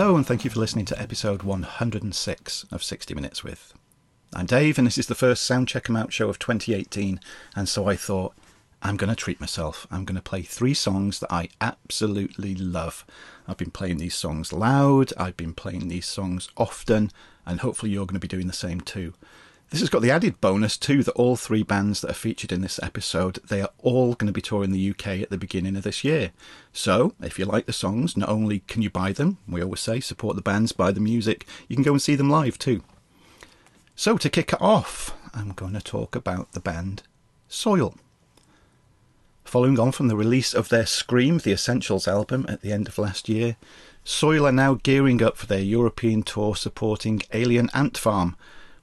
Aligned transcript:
Hello, 0.00 0.16
and 0.16 0.26
thank 0.26 0.44
you 0.44 0.50
for 0.50 0.60
listening 0.60 0.86
to 0.86 0.98
episode 0.98 1.42
106 1.42 2.64
of 2.72 2.82
60 2.82 3.14
Minutes 3.14 3.44
with. 3.44 3.74
I'm 4.32 4.46
Dave, 4.46 4.78
and 4.78 4.86
this 4.86 4.96
is 4.96 5.08
the 5.08 5.14
first 5.14 5.44
Sound 5.44 5.68
Check 5.68 5.90
'em 5.90 5.96
Out 5.96 6.10
show 6.10 6.30
of 6.30 6.38
2018, 6.38 7.20
and 7.54 7.68
so 7.68 7.86
I 7.86 7.96
thought, 7.96 8.32
I'm 8.80 8.96
going 8.96 9.10
to 9.10 9.14
treat 9.14 9.40
myself. 9.40 9.86
I'm 9.90 10.06
going 10.06 10.16
to 10.16 10.22
play 10.22 10.40
three 10.40 10.72
songs 10.72 11.18
that 11.18 11.30
I 11.30 11.50
absolutely 11.60 12.54
love. 12.54 13.04
I've 13.46 13.58
been 13.58 13.70
playing 13.70 13.98
these 13.98 14.14
songs 14.14 14.54
loud, 14.54 15.12
I've 15.18 15.36
been 15.36 15.52
playing 15.52 15.88
these 15.88 16.06
songs 16.06 16.48
often, 16.56 17.10
and 17.44 17.60
hopefully 17.60 17.92
you're 17.92 18.06
going 18.06 18.14
to 18.14 18.20
be 18.20 18.26
doing 18.26 18.46
the 18.46 18.54
same 18.54 18.80
too. 18.80 19.12
This 19.70 19.78
has 19.78 19.88
got 19.88 20.02
the 20.02 20.10
added 20.10 20.40
bonus 20.40 20.76
too 20.76 21.04
that 21.04 21.12
all 21.12 21.36
three 21.36 21.62
bands 21.62 22.00
that 22.00 22.10
are 22.10 22.14
featured 22.14 22.50
in 22.50 22.60
this 22.60 22.80
episode, 22.82 23.36
they 23.46 23.62
are 23.62 23.70
all 23.78 24.14
going 24.14 24.26
to 24.26 24.32
be 24.32 24.40
touring 24.40 24.72
the 24.72 24.90
UK 24.90 25.20
at 25.20 25.30
the 25.30 25.38
beginning 25.38 25.76
of 25.76 25.84
this 25.84 26.02
year. 26.02 26.32
So, 26.72 27.14
if 27.22 27.38
you 27.38 27.44
like 27.44 27.66
the 27.66 27.72
songs, 27.72 28.16
not 28.16 28.28
only 28.28 28.60
can 28.66 28.82
you 28.82 28.90
buy 28.90 29.12
them, 29.12 29.38
we 29.46 29.62
always 29.62 29.78
say 29.78 30.00
support 30.00 30.34
the 30.34 30.42
bands, 30.42 30.72
buy 30.72 30.90
the 30.90 30.98
music, 30.98 31.46
you 31.68 31.76
can 31.76 31.84
go 31.84 31.92
and 31.92 32.02
see 32.02 32.16
them 32.16 32.28
live 32.28 32.58
too. 32.58 32.82
So, 33.94 34.18
to 34.18 34.28
kick 34.28 34.52
it 34.52 34.60
off, 34.60 35.14
I'm 35.32 35.52
going 35.52 35.74
to 35.74 35.80
talk 35.80 36.16
about 36.16 36.50
the 36.50 36.60
band 36.60 37.04
Soil. 37.46 37.94
Following 39.44 39.78
on 39.78 39.92
from 39.92 40.08
the 40.08 40.16
release 40.16 40.52
of 40.52 40.68
their 40.68 40.86
Scream 40.86 41.38
the 41.38 41.52
Essentials 41.52 42.08
album 42.08 42.44
at 42.48 42.62
the 42.62 42.72
end 42.72 42.88
of 42.88 42.98
last 42.98 43.28
year, 43.28 43.56
Soil 44.02 44.46
are 44.46 44.52
now 44.52 44.74
gearing 44.74 45.22
up 45.22 45.36
for 45.36 45.46
their 45.46 45.60
European 45.60 46.24
tour 46.24 46.56
supporting 46.56 47.22
Alien 47.32 47.70
Ant 47.72 47.96
Farm, 47.96 48.36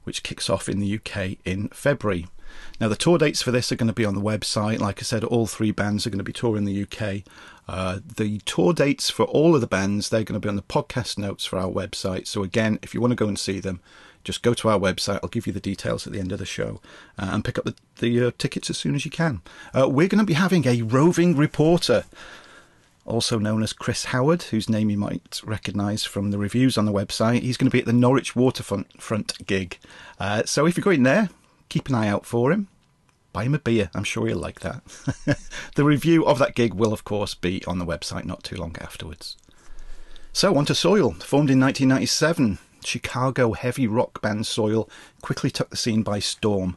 which 0.08 0.22
kicks 0.22 0.48
off 0.48 0.70
in 0.70 0.80
the 0.80 0.94
UK 0.94 1.36
in 1.44 1.68
February. 1.68 2.26
Now, 2.80 2.88
the 2.88 2.96
tour 2.96 3.18
dates 3.18 3.42
for 3.42 3.50
this 3.50 3.70
are 3.70 3.76
going 3.76 3.88
to 3.88 3.92
be 3.92 4.06
on 4.06 4.14
the 4.14 4.22
website. 4.22 4.78
Like 4.78 5.00
I 5.00 5.02
said, 5.02 5.22
all 5.22 5.46
three 5.46 5.70
bands 5.70 6.06
are 6.06 6.10
going 6.10 6.16
to 6.16 6.24
be 6.24 6.32
touring 6.32 6.64
the 6.64 6.82
UK. 6.82 7.24
Uh, 7.68 7.98
the 8.16 8.38
tour 8.46 8.72
dates 8.72 9.10
for 9.10 9.24
all 9.26 9.54
of 9.54 9.60
the 9.60 9.66
bands, 9.66 10.08
they're 10.08 10.24
going 10.24 10.40
to 10.40 10.44
be 10.44 10.48
on 10.48 10.56
the 10.56 10.62
podcast 10.62 11.18
notes 11.18 11.44
for 11.44 11.58
our 11.58 11.68
website. 11.68 12.26
So, 12.26 12.42
again, 12.42 12.78
if 12.80 12.94
you 12.94 13.02
want 13.02 13.10
to 13.10 13.16
go 13.16 13.28
and 13.28 13.38
see 13.38 13.60
them, 13.60 13.80
just 14.24 14.42
go 14.42 14.54
to 14.54 14.70
our 14.70 14.78
website. 14.78 15.20
I'll 15.22 15.28
give 15.28 15.46
you 15.46 15.52
the 15.52 15.60
details 15.60 16.06
at 16.06 16.14
the 16.14 16.20
end 16.20 16.32
of 16.32 16.38
the 16.38 16.46
show 16.46 16.80
uh, 17.18 17.28
and 17.32 17.44
pick 17.44 17.58
up 17.58 17.66
the, 17.66 17.74
the 17.98 18.28
uh, 18.28 18.30
tickets 18.38 18.70
as 18.70 18.78
soon 18.78 18.94
as 18.94 19.04
you 19.04 19.10
can. 19.10 19.42
Uh, 19.78 19.90
we're 19.90 20.08
going 20.08 20.20
to 20.20 20.24
be 20.24 20.32
having 20.32 20.66
a 20.66 20.80
roving 20.80 21.36
reporter 21.36 22.06
also 23.08 23.38
known 23.38 23.62
as 23.62 23.72
Chris 23.72 24.06
Howard, 24.06 24.42
whose 24.44 24.68
name 24.68 24.90
you 24.90 24.98
might 24.98 25.40
recognise 25.44 26.04
from 26.04 26.30
the 26.30 26.38
reviews 26.38 26.76
on 26.76 26.84
the 26.84 26.92
website. 26.92 27.42
He's 27.42 27.56
going 27.56 27.68
to 27.68 27.72
be 27.72 27.80
at 27.80 27.86
the 27.86 27.92
Norwich 27.92 28.36
Waterfront 28.36 29.00
front 29.00 29.46
gig. 29.46 29.78
Uh, 30.20 30.44
so 30.44 30.66
if 30.66 30.76
you're 30.76 30.82
going 30.82 31.02
there, 31.02 31.30
keep 31.68 31.88
an 31.88 31.94
eye 31.94 32.08
out 32.08 32.26
for 32.26 32.52
him. 32.52 32.68
Buy 33.32 33.44
him 33.44 33.54
a 33.54 33.58
beer, 33.58 33.90
I'm 33.94 34.04
sure 34.04 34.26
he'll 34.26 34.38
like 34.38 34.60
that. 34.60 34.82
the 35.74 35.84
review 35.84 36.24
of 36.26 36.38
that 36.38 36.54
gig 36.54 36.74
will, 36.74 36.92
of 36.92 37.04
course, 37.04 37.34
be 37.34 37.64
on 37.66 37.78
the 37.78 37.86
website 37.86 38.24
not 38.24 38.42
too 38.42 38.56
long 38.56 38.76
afterwards. 38.80 39.36
So, 40.32 40.56
on 40.56 40.64
to 40.66 40.74
Soil. 40.74 41.12
Formed 41.12 41.50
in 41.50 41.60
1997, 41.60 42.58
Chicago 42.84 43.52
heavy 43.52 43.86
rock 43.86 44.20
band 44.22 44.46
Soil 44.46 44.88
quickly 45.20 45.50
took 45.50 45.70
the 45.70 45.76
scene 45.76 46.02
by 46.02 46.18
storm. 46.18 46.76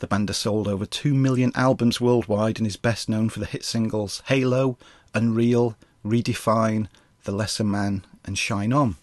The 0.00 0.06
band 0.06 0.28
has 0.28 0.36
sold 0.36 0.68
over 0.68 0.86
2 0.86 1.12
million 1.12 1.52
albums 1.54 2.00
worldwide 2.00 2.58
and 2.58 2.66
is 2.66 2.76
best 2.76 3.08
known 3.08 3.28
for 3.28 3.40
the 3.40 3.46
hit 3.46 3.64
singles 3.64 4.22
Halo, 4.26 4.78
Unreal, 5.14 5.76
Redefine, 6.04 6.88
The 7.24 7.32
Lesser 7.32 7.64
Man, 7.64 8.04
and 8.24 8.38
Shine 8.38 8.72
On. 8.72 8.96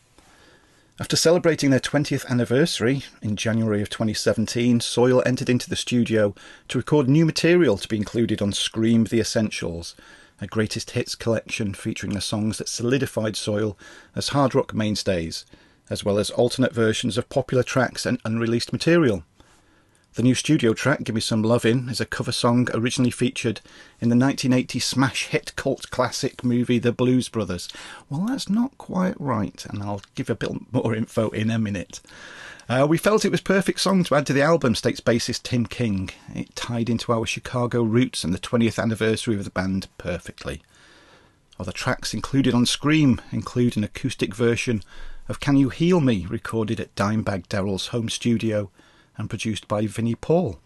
After 0.97 1.17
celebrating 1.17 1.71
their 1.71 1.81
20th 1.81 2.25
anniversary 2.27 3.03
in 3.21 3.35
January 3.35 3.81
of 3.81 3.89
2017, 3.89 4.79
Soil 4.79 5.21
entered 5.25 5.49
into 5.49 5.69
the 5.69 5.75
studio 5.75 6.33
to 6.69 6.77
record 6.77 7.09
new 7.09 7.25
material 7.25 7.77
to 7.77 7.87
be 7.89 7.97
included 7.97 8.41
on 8.41 8.53
Scream 8.53 9.03
the 9.03 9.19
Essentials, 9.19 9.93
a 10.39 10.47
greatest 10.47 10.91
hits 10.91 11.13
collection 11.13 11.73
featuring 11.73 12.13
the 12.13 12.21
songs 12.21 12.59
that 12.59 12.69
solidified 12.69 13.35
Soil 13.35 13.77
as 14.15 14.29
hard 14.29 14.55
rock 14.55 14.73
mainstays, 14.73 15.45
as 15.89 16.05
well 16.05 16.17
as 16.17 16.29
alternate 16.29 16.73
versions 16.73 17.17
of 17.17 17.27
popular 17.27 17.63
tracks 17.63 18.05
and 18.05 18.21
unreleased 18.23 18.71
material. 18.71 19.23
The 20.15 20.23
new 20.23 20.33
studio 20.33 20.73
track, 20.73 21.03
Give 21.03 21.13
Me 21.13 21.19
Some 21.19 21.43
Lovin', 21.43 21.89
is 21.89 21.99
a 21.99 22.05
cover 22.05 22.31
song 22.31 22.69
originally 22.73 23.11
featured 23.11 23.59
in 23.99 24.07
the 24.07 24.15
1980 24.15 24.79
smash 24.79 25.25
hit 25.25 25.53
cult 25.57 25.91
classic 25.91 26.41
movie 26.41 26.79
The 26.79 26.93
Blues 26.93 27.27
Brothers. 27.27 27.67
Well, 28.09 28.27
that's 28.27 28.47
not 28.47 28.77
quite 28.77 29.19
right, 29.19 29.65
and 29.65 29.83
I'll 29.83 30.01
give 30.15 30.29
a 30.29 30.35
bit 30.35 30.71
more 30.71 30.95
info 30.95 31.31
in 31.31 31.49
a 31.49 31.59
minute. 31.59 31.99
Uh, 32.69 32.87
we 32.89 32.97
felt 32.97 33.25
it 33.25 33.31
was 33.31 33.41
perfect 33.41 33.81
song 33.81 34.05
to 34.05 34.15
add 34.15 34.25
to 34.27 34.31
the 34.31 34.41
album, 34.41 34.73
states 34.73 35.01
bassist 35.01 35.43
Tim 35.43 35.65
King. 35.65 36.11
It 36.33 36.55
tied 36.55 36.89
into 36.89 37.11
our 37.11 37.25
Chicago 37.25 37.83
roots 37.83 38.23
and 38.23 38.33
the 38.33 38.39
20th 38.39 38.81
anniversary 38.81 39.35
of 39.35 39.43
the 39.43 39.49
band 39.49 39.89
perfectly. 39.97 40.61
Other 41.59 41.73
tracks 41.73 42.13
included 42.13 42.53
on 42.53 42.65
Scream 42.65 43.19
include 43.33 43.75
an 43.75 43.83
acoustic 43.83 44.33
version 44.33 44.81
of 45.27 45.41
Can 45.41 45.57
You 45.57 45.67
Heal 45.67 45.99
Me, 45.99 46.25
recorded 46.25 46.79
at 46.79 46.95
Dimebag 46.95 47.49
Darrell's 47.49 47.87
home 47.87 48.07
studio 48.07 48.71
and 49.17 49.29
produced 49.29 49.67
by 49.67 49.87
Vinnie 49.87 50.15
Paul. 50.15 50.59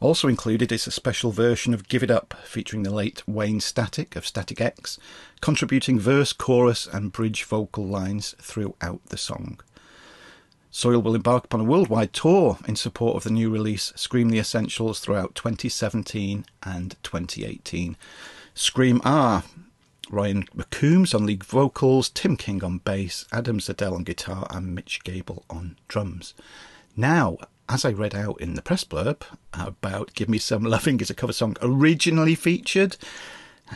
Also 0.00 0.26
included 0.26 0.72
is 0.72 0.88
a 0.88 0.90
special 0.90 1.30
version 1.30 1.72
of 1.72 1.86
Give 1.86 2.02
It 2.02 2.10
Up 2.10 2.34
featuring 2.42 2.82
the 2.82 2.90
late 2.90 3.22
Wayne 3.28 3.60
Static 3.60 4.16
of 4.16 4.26
Static 4.26 4.60
X, 4.60 4.98
contributing 5.40 6.00
verse, 6.00 6.32
chorus, 6.32 6.88
and 6.88 7.12
bridge 7.12 7.44
vocal 7.44 7.86
lines 7.86 8.34
throughout 8.40 9.00
the 9.10 9.16
song. 9.16 9.60
Soil 10.72 11.00
will 11.00 11.14
embark 11.14 11.44
upon 11.44 11.60
a 11.60 11.64
worldwide 11.64 12.12
tour 12.12 12.58
in 12.66 12.74
support 12.74 13.14
of 13.14 13.22
the 13.22 13.30
new 13.30 13.48
release 13.48 13.92
Scream 13.94 14.30
the 14.30 14.40
Essentials 14.40 14.98
throughout 14.98 15.34
2017 15.36 16.46
and 16.64 16.96
2018. 17.02 17.96
Scream 18.54 19.00
are 19.04 19.44
Ryan 20.10 20.44
McCombs 20.56 21.14
on 21.14 21.26
lead 21.26 21.44
vocals, 21.44 22.08
Tim 22.08 22.36
King 22.36 22.64
on 22.64 22.78
bass, 22.78 23.24
Adam 23.30 23.60
Zadel 23.60 23.94
on 23.94 24.02
guitar, 24.02 24.46
and 24.50 24.74
Mitch 24.74 25.04
Gable 25.04 25.44
on 25.48 25.76
drums. 25.88 26.34
Now, 26.96 27.38
as 27.68 27.84
I 27.84 27.90
read 27.90 28.14
out 28.14 28.40
in 28.40 28.54
the 28.54 28.62
press 28.62 28.84
blurb 28.84 29.22
about 29.52 30.14
Give 30.14 30.28
Me 30.28 30.38
Some 30.38 30.64
Loving 30.64 31.00
is 31.00 31.10
a 31.10 31.14
cover 31.14 31.32
song 31.32 31.56
originally 31.62 32.34
featured, 32.34 32.96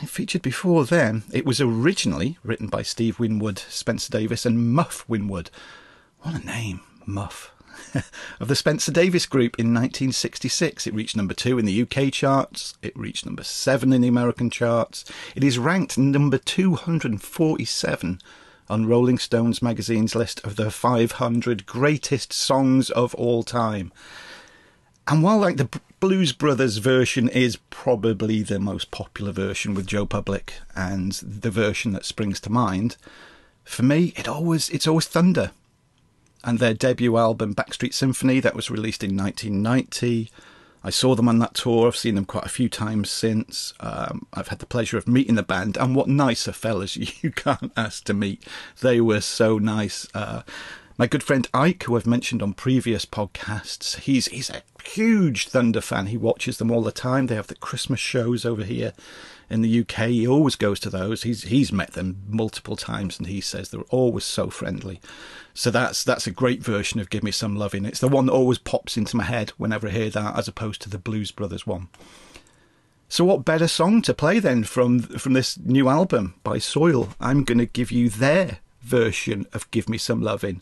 it 0.03 0.09
featured 0.09 0.43
before 0.43 0.85
then. 0.85 1.23
It 1.33 1.47
was 1.47 1.61
originally 1.61 2.39
written 2.43 2.67
by 2.67 2.83
Steve 2.83 3.19
Winwood, 3.19 3.59
Spencer 3.59 4.11
Davis, 4.11 4.45
and 4.45 4.75
Muff 4.75 5.09
Winwood. 5.09 5.51
What 6.21 6.35
a 6.35 6.47
name, 6.47 6.81
Muff. 7.07 7.53
of 8.41 8.49
the 8.49 8.57
Spencer 8.57 8.93
Davis 8.93 9.27
Group 9.27 9.59
in 9.59 9.73
1966. 9.73 10.87
It 10.87 10.95
reached 10.95 11.17
number 11.17 11.35
two 11.35 11.59
in 11.59 11.65
the 11.65 11.83
UK 11.83 12.13
charts. 12.13 12.75
It 12.83 12.97
reached 12.97 13.27
number 13.27 13.45
seven 13.45 13.93
in 13.93 14.01
the 14.03 14.09
American 14.09 14.51
charts. 14.51 15.05
It 15.35 15.45
is 15.45 15.59
ranked 15.59 15.97
number 15.97 16.39
247 16.39 18.21
on 18.69 18.87
Rolling 18.87 19.19
Stones 19.19 19.63
magazine's 19.63 20.15
list 20.15 20.45
of 20.45 20.57
the 20.57 20.71
500 20.71 21.67
greatest 21.67 22.33
songs 22.33 22.91
of 22.91 23.15
all 23.15 23.43
time. 23.43 23.93
And 25.09 25.23
while 25.23 25.39
like 25.39 25.57
the 25.57 25.69
Blues 26.01 26.33
Brothers 26.33 26.79
version 26.79 27.29
is 27.29 27.59
probably 27.71 28.43
the 28.43 28.59
most 28.59 28.91
popular 28.91 29.33
version 29.33 29.75
with 29.75 29.87
Joe 29.87 30.05
Public 30.05 30.55
and 30.75 31.13
the 31.13 31.51
version 31.51 31.93
that 31.93 32.05
springs 32.05 32.41
to 32.41 32.51
mind, 32.51 32.97
for 33.65 33.83
me 33.83 34.13
it 34.17 34.29
always 34.29 34.69
it's 34.71 34.87
always 34.87 35.07
Thunder. 35.07 35.53
And 36.45 36.59
their 36.59 36.75
debut 36.75 37.17
album 37.17 37.55
Backstreet 37.55 37.95
Symphony 37.95 38.41
that 38.41 38.55
was 38.55 38.71
released 38.71 39.03
in 39.03 39.17
1990 39.17 40.31
I 40.87 40.91
saw 40.91 41.17
them 41.17 41.29
on 41.29 41.41
that 41.41 41.55
tour. 41.55 41.89
I've 41.89 41.97
seen 41.97 42.15
them 42.15 42.25
quite 42.25 42.47
a 42.47 42.49
few 42.49 42.69
times 42.69 43.11
since. 43.11 43.75
Um, 43.81 44.29
I've 44.33 44.49
had 44.49 44.61
the 44.61 44.67
pleasure 44.67 44.97
of 44.97 45.09
meeting 45.09 45.35
the 45.35 45.43
band, 45.43 45.77
and 45.77 45.97
what 45.97 46.07
nicer 46.07 46.53
fellas 46.53 46.97
you 47.25 47.33
can't 47.33 47.73
ask 47.77 48.05
to 48.05 48.15
meet. 48.15 48.47
They 48.81 49.01
were 49.01 49.21
so 49.21 49.59
nice. 49.59 50.07
Uh, 50.15 50.43
my 50.97 51.09
good 51.09 51.25
friend 51.25 51.49
Ike, 51.53 51.83
who 51.83 51.97
I've 51.97 52.07
mentioned 52.07 52.41
on 52.41 52.53
previous 52.53 53.05
podcasts, 53.05 53.99
he's 53.99 54.27
he's 54.27 54.49
a 54.49 54.63
huge 54.85 55.49
Thunder 55.49 55.81
fan. 55.81 56.07
He 56.07 56.17
watches 56.17 56.59
them 56.59 56.71
all 56.71 56.83
the 56.83 56.93
time. 56.93 57.27
They 57.27 57.35
have 57.35 57.49
the 57.49 57.57
Christmas 57.57 57.99
shows 57.99 58.45
over 58.45 58.63
here 58.63 58.93
in 59.49 59.63
the 59.63 59.81
UK. 59.81 60.09
He 60.09 60.27
always 60.27 60.57
goes 60.57 60.81
to 60.81 60.91
those. 60.91 61.23
He's 61.23 61.45
he's 61.45 61.73
met 61.73 61.93
them 61.93 62.23
multiple 62.29 62.77
times, 62.77 63.19
and 63.19 63.27
he 63.27 63.41
says 63.41 63.69
they're 63.69 63.81
always 63.91 64.25
so 64.25 64.51
friendly. 64.51 65.01
So 65.55 65.71
that's 65.71 66.05
that's 66.05 66.27
a 66.27 66.33
great 66.33 66.63
version 66.63 67.01
of 67.01 67.11
"Give 67.11 67.23
Me 67.23 67.31
Some 67.31 67.57
Loving." 67.57 67.85
It's 67.85 68.01
the 68.01 68.09
one 68.09 68.27
that 68.27 68.33
always 68.33 68.59
pops 68.59 68.97
into 68.97 69.17
my 69.17 69.25
head 69.25 69.51
whenever 69.51 69.89
I 69.89 69.93
hear 69.93 70.11
that, 70.11 70.39
as 70.39 70.49
opposed 70.49 70.83
to 70.83 70.91
the 70.91 70.99
Blues 70.99 71.31
Brothers 71.31 71.67
one. 71.67 71.89
So, 73.09 73.25
what 73.25 73.45
better 73.45 73.69
song 73.69 74.03
to 74.03 74.15
play 74.15 74.41
then 74.41 74.65
from 74.65 75.01
from 75.01 75.33
this 75.33 75.59
new 75.59 75.89
album 75.89 76.35
by 76.43 76.59
Soil? 76.59 77.11
I'm 77.21 77.45
going 77.45 77.59
to 77.59 77.67
give 77.67 77.93
you 77.93 78.09
their 78.09 78.59
version 78.83 79.47
of 79.53 79.71
"Give 79.71 79.89
Me 79.89 79.97
Some 79.97 80.23
Loving," 80.23 80.61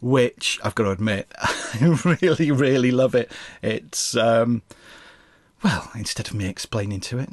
which 0.00 0.60
I've 0.62 0.74
got 0.74 0.84
to 0.84 0.90
admit, 0.90 1.32
I 1.38 1.98
really, 2.20 2.50
really 2.50 2.90
love 2.90 3.14
it. 3.14 3.32
It's 3.62 4.14
um, 4.16 4.62
well, 5.62 5.90
instead 5.94 6.28
of 6.28 6.34
me 6.34 6.46
explaining 6.46 7.00
to 7.00 7.18
it, 7.18 7.30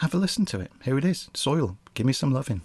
have 0.00 0.14
a 0.14 0.18
listen 0.18 0.44
to 0.46 0.60
it. 0.60 0.72
Here 0.82 0.98
it 0.98 1.04
is, 1.04 1.28
Soil. 1.34 1.76
Give 1.94 2.06
me 2.06 2.12
some 2.12 2.32
loving. 2.32 2.62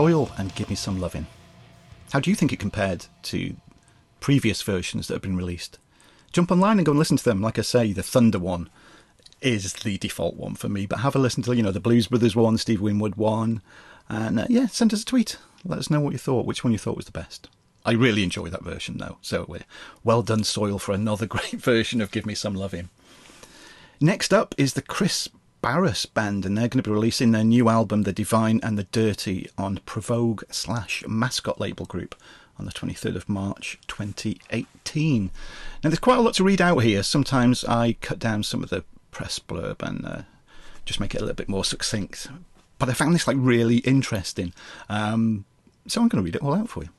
Soil 0.00 0.30
and 0.38 0.54
Give 0.54 0.70
Me 0.70 0.76
Some 0.76 0.98
Loving. 0.98 1.26
How 2.12 2.20
do 2.20 2.30
you 2.30 2.34
think 2.34 2.54
it 2.54 2.58
compared 2.58 3.04
to 3.24 3.54
previous 4.18 4.62
versions 4.62 5.06
that 5.06 5.16
have 5.16 5.22
been 5.22 5.36
released? 5.36 5.78
Jump 6.32 6.50
online 6.50 6.78
and 6.78 6.86
go 6.86 6.92
and 6.92 6.98
listen 6.98 7.18
to 7.18 7.24
them. 7.24 7.42
Like 7.42 7.58
I 7.58 7.60
say, 7.60 7.92
the 7.92 8.02
Thunder 8.02 8.38
one 8.38 8.70
is 9.42 9.74
the 9.74 9.98
default 9.98 10.36
one 10.36 10.54
for 10.54 10.70
me, 10.70 10.86
but 10.86 11.00
have 11.00 11.14
a 11.14 11.18
listen 11.18 11.42
to 11.42 11.54
you 11.54 11.62
know 11.62 11.70
the 11.70 11.80
Blues 11.80 12.06
Brothers 12.06 12.34
one, 12.34 12.56
Steve 12.56 12.80
Winwood 12.80 13.16
one, 13.16 13.60
and 14.08 14.40
uh, 14.40 14.46
yeah, 14.48 14.68
send 14.68 14.94
us 14.94 15.02
a 15.02 15.04
tweet. 15.04 15.36
Let 15.66 15.78
us 15.78 15.90
know 15.90 16.00
what 16.00 16.14
you 16.14 16.18
thought, 16.18 16.46
which 16.46 16.64
one 16.64 16.72
you 16.72 16.78
thought 16.78 16.96
was 16.96 17.04
the 17.04 17.12
best. 17.12 17.50
I 17.84 17.92
really 17.92 18.22
enjoy 18.22 18.48
that 18.48 18.64
version 18.64 18.96
though, 18.96 19.18
so 19.20 19.54
well 20.02 20.22
done, 20.22 20.44
Soil, 20.44 20.78
for 20.78 20.92
another 20.92 21.26
great 21.36 21.60
version 21.60 22.00
of 22.00 22.10
Give 22.10 22.24
Me 22.24 22.34
Some 22.34 22.54
Loving. 22.54 22.88
Next 24.00 24.32
up 24.32 24.54
is 24.56 24.72
the 24.72 24.80
Chris 24.80 25.28
Barras 25.60 26.06
band, 26.06 26.46
and 26.46 26.56
they're 26.56 26.68
going 26.68 26.82
to 26.82 26.88
be 26.88 26.94
releasing 26.94 27.32
their 27.32 27.44
new 27.44 27.68
album, 27.68 28.02
The 28.02 28.12
Divine 28.12 28.60
and 28.62 28.78
the 28.78 28.84
Dirty, 28.84 29.48
on 29.58 29.80
Provogue 29.86 30.42
slash 30.50 31.04
Mascot 31.06 31.60
label 31.60 31.86
group 31.86 32.14
on 32.58 32.66
the 32.66 32.72
23rd 32.72 33.16
of 33.16 33.28
March 33.28 33.78
2018. 33.88 35.30
Now, 35.82 35.90
there's 35.90 35.98
quite 35.98 36.18
a 36.18 36.22
lot 36.22 36.34
to 36.34 36.44
read 36.44 36.60
out 36.60 36.78
here. 36.78 37.02
Sometimes 37.02 37.64
I 37.64 37.94
cut 38.00 38.18
down 38.18 38.42
some 38.42 38.62
of 38.62 38.70
the 38.70 38.84
press 39.10 39.38
blurb 39.38 39.82
and 39.82 40.06
uh, 40.06 40.22
just 40.84 41.00
make 41.00 41.14
it 41.14 41.18
a 41.18 41.24
little 41.24 41.34
bit 41.34 41.48
more 41.48 41.64
succinct. 41.64 42.28
But 42.78 42.88
I 42.88 42.92
found 42.92 43.14
this 43.14 43.26
like 43.26 43.36
really 43.38 43.78
interesting. 43.78 44.52
Um, 44.88 45.44
so 45.86 46.00
I'm 46.00 46.08
going 46.08 46.22
to 46.22 46.24
read 46.24 46.36
it 46.36 46.42
all 46.42 46.54
out 46.54 46.68
for 46.68 46.82
you. 46.82 46.90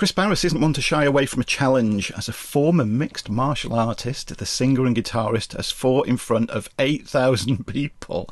Chris 0.00 0.12
Barras 0.12 0.46
isn't 0.46 0.62
one 0.62 0.72
to 0.72 0.80
shy 0.80 1.04
away 1.04 1.26
from 1.26 1.42
a 1.42 1.44
challenge. 1.44 2.10
As 2.12 2.26
a 2.26 2.32
former 2.32 2.86
mixed 2.86 3.28
martial 3.28 3.74
artist, 3.74 4.34
the 4.34 4.46
singer 4.46 4.86
and 4.86 4.96
guitarist 4.96 5.54
has 5.54 5.70
fought 5.70 6.08
in 6.08 6.16
front 6.16 6.48
of 6.48 6.70
8,000 6.78 7.66
people, 7.66 8.26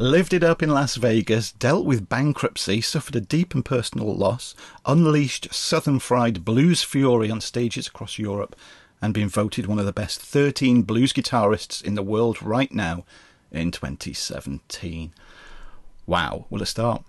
lived 0.00 0.32
it 0.32 0.42
up 0.42 0.64
in 0.64 0.70
Las 0.70 0.96
Vegas, 0.96 1.52
dealt 1.52 1.86
with 1.86 2.08
bankruptcy, 2.08 2.80
suffered 2.80 3.14
a 3.14 3.20
deep 3.20 3.54
and 3.54 3.64
personal 3.64 4.12
loss, 4.12 4.56
unleashed 4.84 5.54
Southern 5.54 6.00
Fried 6.00 6.44
blues 6.44 6.82
fury 6.82 7.30
on 7.30 7.40
stages 7.40 7.86
across 7.86 8.18
Europe, 8.18 8.56
and 9.00 9.14
been 9.14 9.28
voted 9.28 9.66
one 9.66 9.78
of 9.78 9.86
the 9.86 9.92
best 9.92 10.20
13 10.20 10.82
blues 10.82 11.12
guitarists 11.12 11.84
in 11.84 11.94
the 11.94 12.02
world 12.02 12.42
right 12.42 12.72
now 12.72 13.04
in 13.52 13.70
2017. 13.70 15.14
Wow, 16.04 16.46
will 16.50 16.62
it 16.62 16.66
start. 16.66 17.04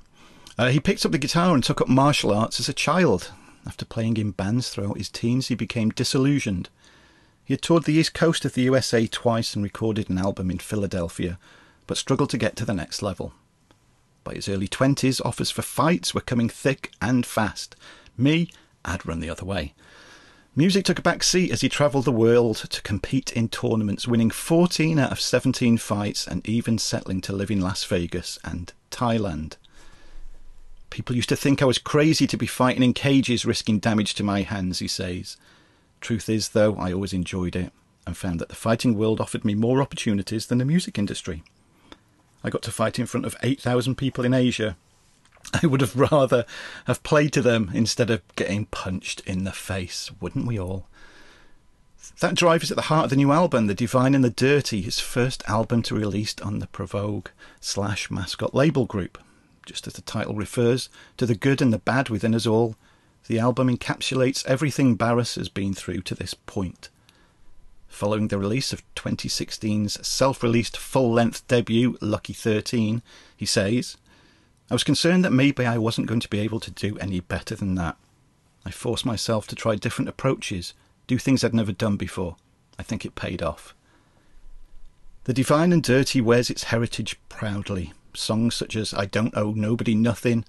Uh, 0.55 0.69
he 0.69 0.79
picked 0.79 1.03
up 1.03 1.11
the 1.11 1.17
guitar 1.17 1.55
and 1.55 1.63
took 1.63 1.81
up 1.81 1.89
martial 1.89 2.31
arts 2.31 2.59
as 2.59 2.69
a 2.69 2.73
child. 2.73 3.31
After 3.65 3.85
playing 3.85 4.17
in 4.17 4.31
bands 4.31 4.69
throughout 4.69 4.97
his 4.97 5.09
teens, 5.09 5.47
he 5.47 5.55
became 5.55 5.89
disillusioned. 5.89 6.69
He 7.45 7.53
had 7.53 7.61
toured 7.61 7.83
the 7.83 7.93
east 7.93 8.13
coast 8.13 8.45
of 8.45 8.53
the 8.53 8.63
USA 8.63 9.07
twice 9.07 9.55
and 9.55 9.63
recorded 9.63 10.09
an 10.09 10.17
album 10.17 10.51
in 10.51 10.59
Philadelphia, 10.59 11.37
but 11.87 11.97
struggled 11.97 12.29
to 12.31 12.37
get 12.37 12.55
to 12.57 12.65
the 12.65 12.73
next 12.73 13.01
level. 13.01 13.33
By 14.23 14.35
his 14.35 14.47
early 14.47 14.67
twenties, 14.67 15.19
offers 15.21 15.51
for 15.51 15.61
fights 15.61 16.13
were 16.13 16.21
coming 16.21 16.49
thick 16.49 16.91
and 17.01 17.25
fast. 17.25 17.75
Me, 18.17 18.49
I'd 18.85 19.05
run 19.05 19.19
the 19.19 19.29
other 19.29 19.45
way. 19.45 19.73
Music 20.55 20.85
took 20.85 20.99
a 20.99 21.01
back 21.01 21.23
seat 21.23 21.51
as 21.51 21.61
he 21.61 21.69
travelled 21.69 22.05
the 22.05 22.11
world 22.11 22.57
to 22.57 22.81
compete 22.83 23.31
in 23.31 23.49
tournaments, 23.49 24.07
winning 24.07 24.29
14 24.29 24.99
out 24.99 25.11
of 25.11 25.19
17 25.19 25.77
fights 25.77 26.27
and 26.27 26.47
even 26.47 26.77
settling 26.77 27.21
to 27.21 27.33
live 27.33 27.49
in 27.49 27.59
Las 27.59 27.83
Vegas 27.85 28.37
and 28.43 28.71
Thailand. 28.91 29.57
People 30.93 31.15
used 31.15 31.29
to 31.29 31.35
think 31.35 31.59
I 31.59 31.65
was 31.65 31.79
crazy 31.79 32.27
to 32.27 32.37
be 32.37 32.45
fighting 32.45 32.83
in 32.83 32.93
cages, 32.93 33.47
risking 33.47 33.79
damage 33.79 34.13
to 34.13 34.23
my 34.23 34.43
hands, 34.43 34.77
he 34.77 34.87
says. 34.87 35.37
Truth 36.01 36.29
is, 36.29 36.49
though, 36.49 36.75
I 36.75 36.93
always 36.93 37.13
enjoyed 37.13 37.55
it 37.55 37.73
and 38.05 38.15
found 38.15 38.39
that 38.39 38.49
the 38.49 38.55
fighting 38.55 38.95
world 38.95 39.19
offered 39.19 39.43
me 39.43 39.55
more 39.55 39.81
opportunities 39.81 40.45
than 40.45 40.59
the 40.59 40.65
music 40.65 40.99
industry. 40.99 41.41
I 42.43 42.51
got 42.51 42.61
to 42.61 42.71
fight 42.71 42.99
in 42.99 43.07
front 43.07 43.25
of 43.25 43.35
8,000 43.41 43.95
people 43.95 44.23
in 44.23 44.35
Asia. 44.35 44.77
I 45.63 45.65
would 45.65 45.81
have 45.81 45.95
rather 45.95 46.45
have 46.85 47.01
played 47.01 47.33
to 47.33 47.41
them 47.41 47.71
instead 47.73 48.11
of 48.11 48.21
getting 48.35 48.67
punched 48.67 49.21
in 49.21 49.45
the 49.45 49.51
face, 49.51 50.11
wouldn't 50.21 50.45
we 50.45 50.59
all? 50.59 50.85
That 52.19 52.35
drive 52.35 52.61
is 52.61 52.69
at 52.69 52.77
the 52.77 52.83
heart 52.83 53.05
of 53.05 53.09
the 53.09 53.15
new 53.15 53.31
album, 53.31 53.65
The 53.65 53.73
Divine 53.73 54.13
and 54.13 54.23
the 54.23 54.29
Dirty, 54.29 54.83
his 54.83 54.99
first 54.99 55.41
album 55.47 55.81
to 55.81 55.95
released 55.95 56.39
on 56.41 56.59
the 56.59 56.67
Provogue 56.67 57.29
slash 57.59 58.11
Mascot 58.11 58.53
label 58.53 58.85
group. 58.85 59.17
Just 59.65 59.87
as 59.87 59.93
the 59.93 60.01
title 60.01 60.35
refers 60.35 60.89
to 61.17 61.25
the 61.25 61.35
good 61.35 61.61
and 61.61 61.73
the 61.73 61.79
bad 61.79 62.09
within 62.09 62.35
us 62.35 62.45
all, 62.45 62.75
the 63.27 63.39
album 63.39 63.69
encapsulates 63.69 64.45
everything 64.45 64.95
Barras 64.95 65.35
has 65.35 65.49
been 65.49 65.73
through 65.73 66.01
to 66.01 66.15
this 66.15 66.33
point. 66.33 66.89
Following 67.87 68.27
the 68.27 68.39
release 68.39 68.73
of 68.73 68.83
2016's 68.95 70.05
self 70.05 70.41
released 70.41 70.75
full 70.75 71.11
length 71.11 71.47
debut, 71.47 71.97
Lucky 72.01 72.33
13, 72.33 73.01
he 73.37 73.45
says, 73.45 73.97
I 74.69 74.73
was 74.73 74.83
concerned 74.83 75.23
that 75.23 75.31
maybe 75.31 75.65
I 75.65 75.77
wasn't 75.77 76.07
going 76.07 76.19
to 76.21 76.29
be 76.29 76.39
able 76.39 76.59
to 76.61 76.71
do 76.71 76.97
any 76.97 77.19
better 77.19 77.55
than 77.55 77.75
that. 77.75 77.95
I 78.65 78.71
forced 78.71 79.05
myself 79.05 79.45
to 79.47 79.55
try 79.55 79.75
different 79.75 80.09
approaches, 80.09 80.73
do 81.05 81.17
things 81.17 81.43
I'd 81.43 81.53
never 81.53 81.71
done 81.71 81.97
before. 81.97 82.37
I 82.79 82.83
think 82.83 83.05
it 83.05 83.15
paid 83.15 83.41
off. 83.41 83.75
The 85.25 85.33
Divine 85.33 85.71
and 85.71 85.83
Dirty 85.83 86.19
wears 86.19 86.49
its 86.49 86.65
heritage 86.65 87.19
proudly. 87.29 87.93
Songs 88.17 88.55
such 88.55 88.75
as 88.75 88.93
I 88.93 89.05
Don't 89.05 89.35
Owe 89.35 89.51
Nobody 89.51 89.95
Nothing, 89.95 90.45